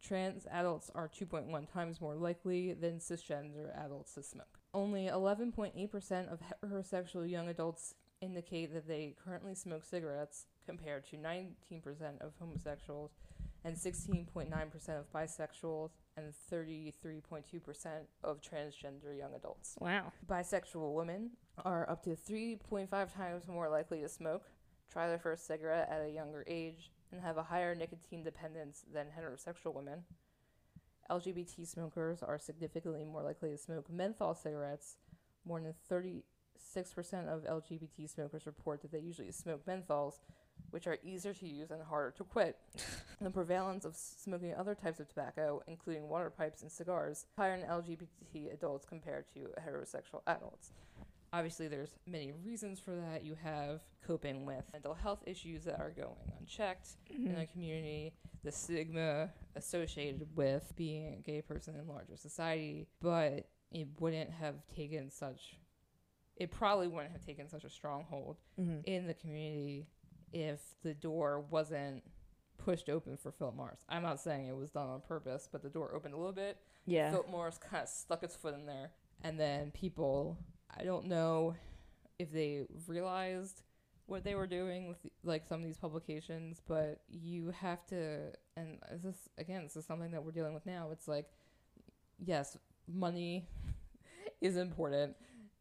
Trans 0.00 0.46
adults 0.46 0.88
are 0.94 1.08
2.1 1.08 1.66
times 1.70 2.00
more 2.00 2.14
likely 2.14 2.72
than 2.74 2.98
cisgender 3.00 3.76
adults 3.76 4.14
to 4.14 4.22
smoke. 4.22 4.60
Only 4.74 5.06
11.8% 5.06 6.32
of 6.32 6.40
heterosexual 6.40 7.30
young 7.30 7.48
adults 7.48 7.94
indicate 8.20 8.72
that 8.72 8.88
they 8.88 9.14
currently 9.22 9.54
smoke 9.54 9.84
cigarettes, 9.84 10.46
compared 10.66 11.04
to 11.10 11.16
19% 11.16 11.52
of 12.20 12.32
homosexuals 12.38 13.10
and 13.64 13.76
16.9% 13.76 14.48
of 14.98 15.12
bisexuals 15.12 15.90
and 16.16 16.32
33.2% 16.50 17.42
of 18.24 18.40
transgender 18.40 19.16
young 19.16 19.34
adults. 19.34 19.76
Wow. 19.80 20.12
Bisexual 20.28 20.94
women 20.94 21.30
are 21.64 21.88
up 21.88 22.02
to 22.04 22.10
3.5 22.10 22.88
times 23.14 23.46
more 23.48 23.68
likely 23.68 24.00
to 24.00 24.08
smoke, 24.08 24.44
try 24.90 25.08
their 25.08 25.18
first 25.18 25.46
cigarette 25.46 25.88
at 25.90 26.02
a 26.02 26.10
younger 26.10 26.44
age, 26.46 26.90
and 27.10 27.20
have 27.20 27.36
a 27.36 27.42
higher 27.42 27.74
nicotine 27.74 28.24
dependence 28.24 28.84
than 28.92 29.06
heterosexual 29.06 29.74
women. 29.74 30.04
LGBT 31.10 31.66
smokers 31.66 32.22
are 32.22 32.38
significantly 32.38 33.04
more 33.04 33.22
likely 33.22 33.50
to 33.50 33.58
smoke 33.58 33.90
menthol 33.90 34.34
cigarettes. 34.34 34.96
More 35.44 35.60
than 35.60 35.74
36% 35.90 36.22
of 37.28 37.44
LGBT 37.44 38.08
smokers 38.08 38.46
report 38.46 38.82
that 38.82 38.92
they 38.92 39.00
usually 39.00 39.32
smoke 39.32 39.66
menthols, 39.66 40.20
which 40.70 40.86
are 40.86 40.98
easier 41.02 41.34
to 41.34 41.46
use 41.46 41.70
and 41.70 41.82
harder 41.82 42.12
to 42.12 42.24
quit. 42.24 42.56
the 43.20 43.30
prevalence 43.30 43.84
of 43.84 43.96
smoking 43.96 44.54
other 44.54 44.74
types 44.74 45.00
of 45.00 45.08
tobacco, 45.08 45.62
including 45.66 46.08
water 46.08 46.30
pipes 46.30 46.62
and 46.62 46.70
cigars, 46.70 47.18
is 47.18 47.26
higher 47.36 47.54
in 47.54 47.62
LGBT 47.62 48.52
adults 48.52 48.86
compared 48.86 49.24
to 49.34 49.48
heterosexual 49.60 50.22
adults. 50.26 50.72
Obviously, 51.34 51.66
there's 51.66 51.94
many 52.06 52.30
reasons 52.44 52.78
for 52.78 52.94
that. 52.94 53.24
You 53.24 53.36
have 53.42 53.80
coping 54.06 54.44
with 54.44 54.64
mental 54.72 54.92
health 54.92 55.22
issues 55.26 55.64
that 55.64 55.80
are 55.80 55.90
going 55.90 56.14
unchecked 56.38 56.90
in 57.10 57.22
Mm-hmm. 57.28 57.40
a 57.40 57.46
community, 57.46 58.12
the 58.44 58.52
stigma 58.52 59.30
associated 59.56 60.26
with 60.36 60.72
being 60.76 61.14
a 61.14 61.16
gay 61.22 61.42
person 61.42 61.74
in 61.76 61.86
larger 61.88 62.16
society, 62.16 62.86
but 63.00 63.48
it 63.70 63.88
wouldn't 64.00 64.30
have 64.30 64.56
taken 64.74 65.10
such 65.10 65.56
it 66.36 66.50
probably 66.50 66.88
wouldn't 66.88 67.12
have 67.12 67.24
taken 67.24 67.46
such 67.48 67.62
a 67.64 67.68
stronghold 67.70 68.38
Mm-hmm. 68.58 68.80
in 68.84 69.06
the 69.06 69.14
community 69.14 69.86
if 70.32 70.60
the 70.82 70.94
door 70.94 71.44
wasn't 71.50 72.02
pushed 72.56 72.88
open 72.88 73.16
for 73.16 73.30
Philip 73.32 73.54
Morris. 73.54 73.80
I'm 73.88 74.02
not 74.02 74.18
saying 74.20 74.46
it 74.46 74.56
was 74.56 74.70
done 74.70 74.88
on 74.88 75.00
purpose, 75.02 75.48
but 75.50 75.62
the 75.62 75.68
door 75.68 75.92
opened 75.94 76.14
a 76.14 76.16
little 76.16 76.32
bit. 76.32 76.56
Yeah. 76.86 77.10
Philip 77.10 77.28
Morris 77.30 77.58
kind 77.58 77.82
of 77.82 77.88
stuck 77.88 78.22
its 78.22 78.34
foot 78.36 78.54
in 78.54 78.64
there, 78.66 78.90
and 79.22 79.38
then 79.38 79.72
people, 79.72 80.38
I 80.74 80.84
don't 80.84 81.06
know 81.06 81.54
if 82.18 82.32
they 82.32 82.62
realized 82.86 83.62
what 84.06 84.24
they 84.24 84.34
were 84.34 84.46
doing 84.46 84.88
with 84.88 84.98
like 85.24 85.46
some 85.46 85.60
of 85.60 85.66
these 85.66 85.76
publications, 85.76 86.60
but 86.66 87.00
you 87.08 87.52
have 87.60 87.86
to, 87.86 88.32
and 88.56 88.78
this 89.02 89.28
again, 89.38 89.62
this 89.64 89.76
is 89.76 89.84
something 89.84 90.10
that 90.12 90.24
we're 90.24 90.32
dealing 90.32 90.54
with 90.54 90.66
now. 90.66 90.90
It's 90.92 91.08
like, 91.08 91.26
yes, 92.18 92.56
money 92.88 93.46
is 94.40 94.56
important, 94.56 95.16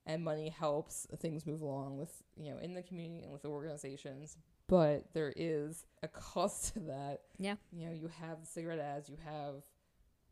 and 0.05 0.23
money 0.23 0.49
helps 0.49 1.07
things 1.19 1.45
move 1.45 1.61
along 1.61 1.97
with 1.97 2.23
you 2.35 2.51
know 2.51 2.57
in 2.59 2.73
the 2.73 2.81
community 2.81 3.23
and 3.23 3.31
with 3.31 3.43
the 3.43 3.49
organizations. 3.49 4.37
But 4.67 5.13
there 5.13 5.33
is 5.35 5.85
a 6.01 6.07
cost 6.07 6.73
to 6.73 6.79
that. 6.81 7.21
Yeah. 7.37 7.55
You 7.71 7.87
know, 7.87 7.93
you 7.93 8.09
have 8.21 8.41
the 8.41 8.47
cigarette 8.47 8.79
ads, 8.79 9.09
you 9.09 9.17
have 9.25 9.63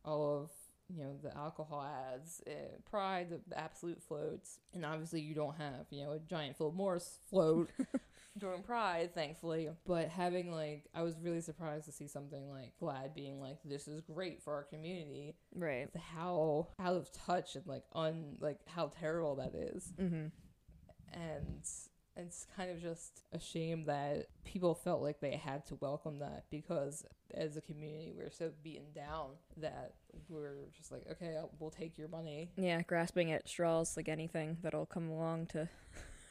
all 0.05 0.43
of 0.43 0.51
you 0.89 1.03
know 1.03 1.15
the 1.21 1.35
alcohol 1.37 1.83
ads, 2.13 2.41
uh, 2.47 2.51
Pride, 2.89 3.29
the 3.47 3.57
Absolut 3.57 4.01
floats, 4.01 4.59
and 4.73 4.85
obviously 4.85 5.21
you 5.21 5.35
don't 5.35 5.55
have 5.57 5.85
you 5.91 6.03
know 6.03 6.11
a 6.13 6.19
giant 6.19 6.57
Philip 6.57 6.73
Morris 6.75 7.19
float 7.29 7.69
during 8.37 8.63
Pride, 8.63 9.13
thankfully. 9.13 9.69
But 9.85 10.09
having 10.09 10.51
like, 10.51 10.85
I 10.95 11.03
was 11.03 11.15
really 11.21 11.41
surprised 11.41 11.85
to 11.85 11.91
see 11.91 12.07
something 12.07 12.49
like 12.49 12.73
GLAAD 12.81 13.13
being 13.13 13.39
like, 13.39 13.57
"This 13.63 13.87
is 13.87 14.01
great 14.01 14.41
for 14.41 14.53
our 14.53 14.63
community." 14.63 15.35
Right. 15.55 15.89
How 16.15 16.69
out 16.79 16.95
of 16.95 17.11
touch 17.11 17.55
and 17.55 17.67
like 17.67 17.83
un 17.93 18.37
like 18.39 18.59
how 18.67 18.87
terrible 18.99 19.35
that 19.35 19.53
is, 19.55 19.93
Mm-hmm. 19.99 20.27
and 21.13 21.67
it's 22.19 22.45
kind 22.55 22.69
of 22.71 22.81
just 22.81 23.23
a 23.31 23.39
shame 23.39 23.85
that 23.85 24.27
people 24.45 24.75
felt 24.75 25.01
like 25.01 25.19
they 25.19 25.35
had 25.35 25.65
to 25.67 25.75
welcome 25.81 26.19
that 26.19 26.43
because 26.49 27.05
as 27.33 27.57
a 27.57 27.61
community 27.61 28.11
we're 28.15 28.31
so 28.31 28.51
beaten 28.63 28.91
down 28.93 29.29
that 29.57 29.93
we're 30.27 30.65
just 30.75 30.91
like 30.91 31.03
okay 31.11 31.35
I'll, 31.37 31.51
we'll 31.59 31.69
take 31.69 31.97
your 31.97 32.07
money 32.07 32.51
Yeah, 32.57 32.81
grasping 32.81 33.31
at 33.31 33.47
straws 33.47 33.95
like 33.97 34.09
anything 34.09 34.57
that'll 34.61 34.85
come 34.85 35.09
along 35.09 35.47
to 35.47 35.69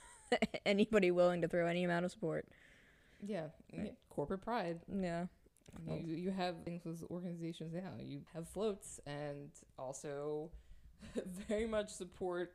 anybody 0.66 1.10
willing 1.10 1.40
to 1.42 1.48
throw 1.48 1.66
any 1.66 1.84
amount 1.84 2.04
of 2.04 2.10
support. 2.10 2.46
yeah, 3.24 3.46
Right. 3.72 3.86
yeah, 3.86 3.90
corporate 4.10 4.42
pride 4.42 4.80
Yeah. 4.92 5.26
You, 5.86 6.16
you 6.16 6.30
have 6.30 6.56
things 6.64 6.84
with 6.84 7.04
organizations 7.10 7.72
now 7.74 7.92
you 8.00 8.22
have 8.34 8.48
floats 8.48 8.98
and 9.06 9.50
also 9.78 10.50
very 11.48 11.66
much 11.66 11.90
support 11.90 12.52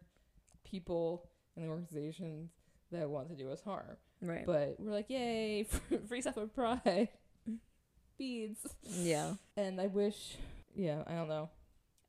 people 0.65 1.29
and 1.55 1.65
the 1.65 1.69
organizations 1.69 2.51
that 2.93 3.09
want 3.09 3.29
to 3.29 3.35
do 3.35 3.51
us 3.51 3.61
harm 3.61 3.97
Right. 4.21 4.45
but 4.45 4.75
we're 4.79 4.91
like 4.91 5.09
yay 5.09 5.65
free 6.07 6.21
stuff 6.21 6.35
for 6.35 6.47
pride 6.47 7.09
beads 8.17 8.59
yeah. 8.83 9.33
and 9.57 9.79
I 9.81 9.87
wish, 9.87 10.37
yeah, 10.75 11.03
I 11.07 11.13
don't 11.15 11.27
know. 11.29 11.49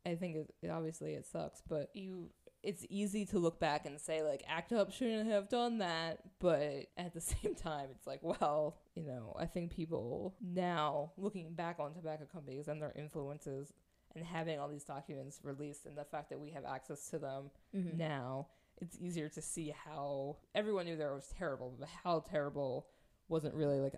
I 0.07 0.15
think 0.17 0.37
it, 0.37 0.55
it 0.63 0.69
obviously 0.69 1.15
it 1.15 1.27
sucks, 1.27 1.63
but 1.67 1.89
you, 1.95 2.29
it's 2.63 2.85
easy 2.91 3.25
to 3.27 3.39
look 3.39 3.59
back 3.59 3.87
and 3.87 3.99
say 3.99 4.23
like 4.23 4.45
ACT 4.49 4.73
UP 4.73 4.93
shouldn't 4.93 5.31
have 5.31 5.49
done 5.49 5.79
that, 5.79 6.21
but 6.41 6.87
at 6.97 7.15
the 7.15 7.21
same 7.23 7.55
time, 7.55 7.89
it's 7.91 8.07
like, 8.07 8.21
well, 8.23 8.77
you 8.95 9.03
know, 9.03 9.35
I 9.39 9.47
think 9.47 9.75
people 9.75 10.35
now 10.43 11.13
looking 11.17 11.53
back 11.55 11.77
on 11.81 11.95
tobacco 11.95 12.27
companies 12.31 12.69
and 12.69 12.81
their 12.83 12.93
influences 12.97 13.73
and 14.15 14.25
having 14.25 14.59
all 14.61 14.69
these 14.69 14.85
documents 14.85 15.41
released 15.43 15.87
and 15.87 15.97
the 15.97 16.05
fact 16.05 16.29
that 16.31 16.39
we 16.39 16.51
have 16.51 16.65
access 16.67 17.09
to 17.11 17.19
them 17.19 17.51
Mm-hmm. 17.75 17.97
now, 17.99 18.47
it's 18.81 18.99
easier 19.01 19.29
to 19.31 19.43
see 19.43 19.75
how 19.85 20.37
everyone 20.55 20.87
knew 20.87 20.97
there 20.97 21.15
was 21.15 21.33
terrible, 21.39 21.75
but 21.79 21.89
how 22.03 22.21
terrible 22.21 22.87
wasn't 23.29 23.55
really 23.55 23.81
like 23.81 23.95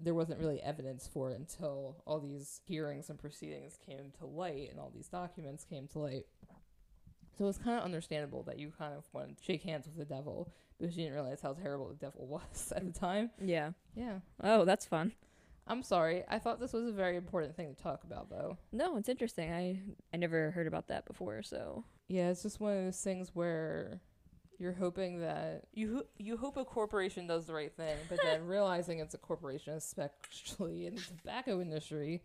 there 0.00 0.14
wasn't 0.14 0.38
really 0.38 0.62
evidence 0.62 1.08
for 1.12 1.32
it 1.32 1.38
until 1.38 1.96
all 2.06 2.20
these 2.20 2.60
hearings 2.66 3.10
and 3.10 3.18
proceedings 3.18 3.76
came 3.84 4.12
to 4.18 4.26
light 4.26 4.68
and 4.70 4.78
all 4.78 4.92
these 4.94 5.08
documents 5.08 5.64
came 5.64 5.88
to 5.88 5.98
light. 5.98 6.26
So 7.36 7.46
it's 7.48 7.58
kind 7.58 7.78
of 7.78 7.84
understandable 7.84 8.42
that 8.44 8.58
you 8.58 8.72
kind 8.76 8.94
of 8.94 9.04
want 9.12 9.36
to 9.36 9.44
shake 9.44 9.62
hands 9.62 9.86
with 9.86 9.96
the 9.96 10.04
devil 10.04 10.52
because 10.78 10.96
you 10.96 11.04
didn't 11.04 11.14
realize 11.14 11.40
how 11.40 11.52
terrible 11.52 11.88
the 11.88 11.94
devil 11.94 12.26
was 12.28 12.72
at 12.74 12.84
the 12.84 12.98
time. 12.98 13.30
Yeah. 13.40 13.70
Yeah. 13.94 14.20
Oh, 14.42 14.64
that's 14.64 14.86
fun. 14.86 15.12
I'm 15.66 15.82
sorry. 15.82 16.24
I 16.28 16.38
thought 16.38 16.60
this 16.60 16.72
was 16.72 16.86
a 16.86 16.92
very 16.92 17.16
important 17.16 17.54
thing 17.54 17.74
to 17.74 17.82
talk 17.82 18.02
about, 18.04 18.30
though. 18.30 18.56
No, 18.72 18.96
it's 18.96 19.08
interesting. 19.08 19.52
I 19.52 19.80
I 20.12 20.16
never 20.16 20.50
heard 20.50 20.66
about 20.66 20.88
that 20.88 21.04
before, 21.04 21.42
so 21.42 21.84
Yeah, 22.08 22.30
it's 22.30 22.42
just 22.42 22.58
one 22.60 22.76
of 22.76 22.84
those 22.84 23.00
things 23.00 23.30
where 23.34 24.00
you're 24.58 24.72
hoping 24.72 25.20
that 25.20 25.64
you 25.72 25.96
ho- 25.96 26.06
you 26.18 26.36
hope 26.36 26.56
a 26.56 26.64
corporation 26.64 27.26
does 27.26 27.46
the 27.46 27.54
right 27.54 27.72
thing, 27.72 27.96
but 28.08 28.18
then 28.22 28.46
realizing 28.46 28.98
it's 28.98 29.14
a 29.14 29.18
corporation, 29.18 29.74
especially 29.74 30.86
in 30.86 30.96
the 30.96 31.00
tobacco 31.00 31.60
industry, 31.60 32.22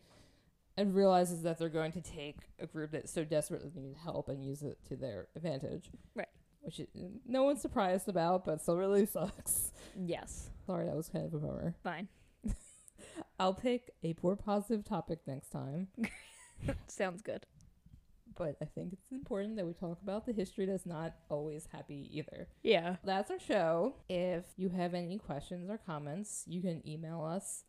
and 0.78 0.96
realizes 0.96 1.44
that 1.44 1.60
they're 1.60 1.70
going 1.70 1.92
to 1.92 2.02
take 2.02 2.38
a 2.60 2.66
group 2.66 2.92
that 2.92 3.08
so 3.08 3.24
desperately 3.24 3.70
needs 3.76 4.00
help 4.04 4.30
and 4.30 4.44
use 4.44 4.64
it 4.64 4.78
to 4.88 4.96
their 4.96 5.28
advantage. 5.36 5.90
Right. 6.16 6.28
Which 6.62 6.80
it, 6.80 6.90
no 7.28 7.44
one's 7.44 7.62
surprised 7.62 8.08
about, 8.10 8.46
but 8.46 8.62
still 8.62 8.78
really 8.78 9.06
sucks. 9.12 9.72
yes. 9.96 10.50
Sorry, 10.66 10.86
that 10.86 10.96
was 10.96 11.10
kind 11.10 11.26
of 11.26 11.34
a 11.34 11.38
bummer. 11.38 11.76
Fine. 11.84 12.08
I'll 13.40 13.54
pick 13.54 13.92
a 14.04 14.16
more 14.24 14.36
positive 14.36 14.84
topic 14.86 15.20
next 15.28 15.50
time. 15.50 15.90
Sounds 16.88 17.22
good. 17.22 17.46
But 18.38 18.58
I 18.62 18.66
think 18.66 18.94
it's 18.94 19.12
important 19.12 19.56
that 19.58 19.66
we 19.66 19.74
talk 19.74 20.02
about 20.02 20.26
the 20.26 20.34
history 20.34 20.66
that's 20.66 20.86
not 20.86 21.16
always 21.30 21.68
happy 21.72 22.10
either. 22.12 22.48
Yeah. 22.64 22.98
that's 23.04 23.32
our 23.32 23.40
show. 23.40 23.96
If 24.10 24.46
you 24.58 24.70
have 24.70 24.94
any 24.94 25.18
questions 25.18 25.70
or 25.70 25.78
comments, 25.78 26.44
you 26.48 26.62
can 26.62 26.88
email 26.88 27.24
us 27.24 27.64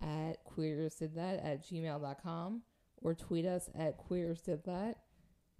at 0.00 0.44
queersdidthat 0.44 1.44
at 1.44 1.64
gmail.com 1.66 2.62
or 2.98 3.14
tweet 3.14 3.46
us 3.46 3.68
at 3.78 3.98
queersdidthat. 3.98 4.94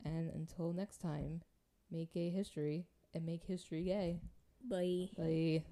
And 0.05 0.31
until 0.31 0.73
next 0.73 0.99
time, 0.99 1.43
make 1.91 2.15
gay 2.15 2.31
history 2.31 2.87
and 3.15 3.27
make 3.27 3.45
history 3.45 3.85
gay. 3.85 4.21
Bye. 4.69 5.09
Bye. 5.17 5.65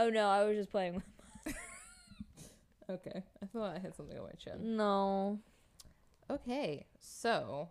Oh 0.00 0.08
no, 0.08 0.30
I 0.30 0.44
was 0.44 0.56
just 0.56 0.70
playing 0.70 0.94
with. 0.94 1.04
Okay. 2.88 3.22
I 3.40 3.46
thought 3.46 3.76
I 3.76 3.78
had 3.78 3.94
something 3.94 4.18
on 4.18 4.24
my 4.24 4.32
chin. 4.32 4.76
No. 4.76 5.38
Okay. 6.28 6.86
So, 6.98 7.68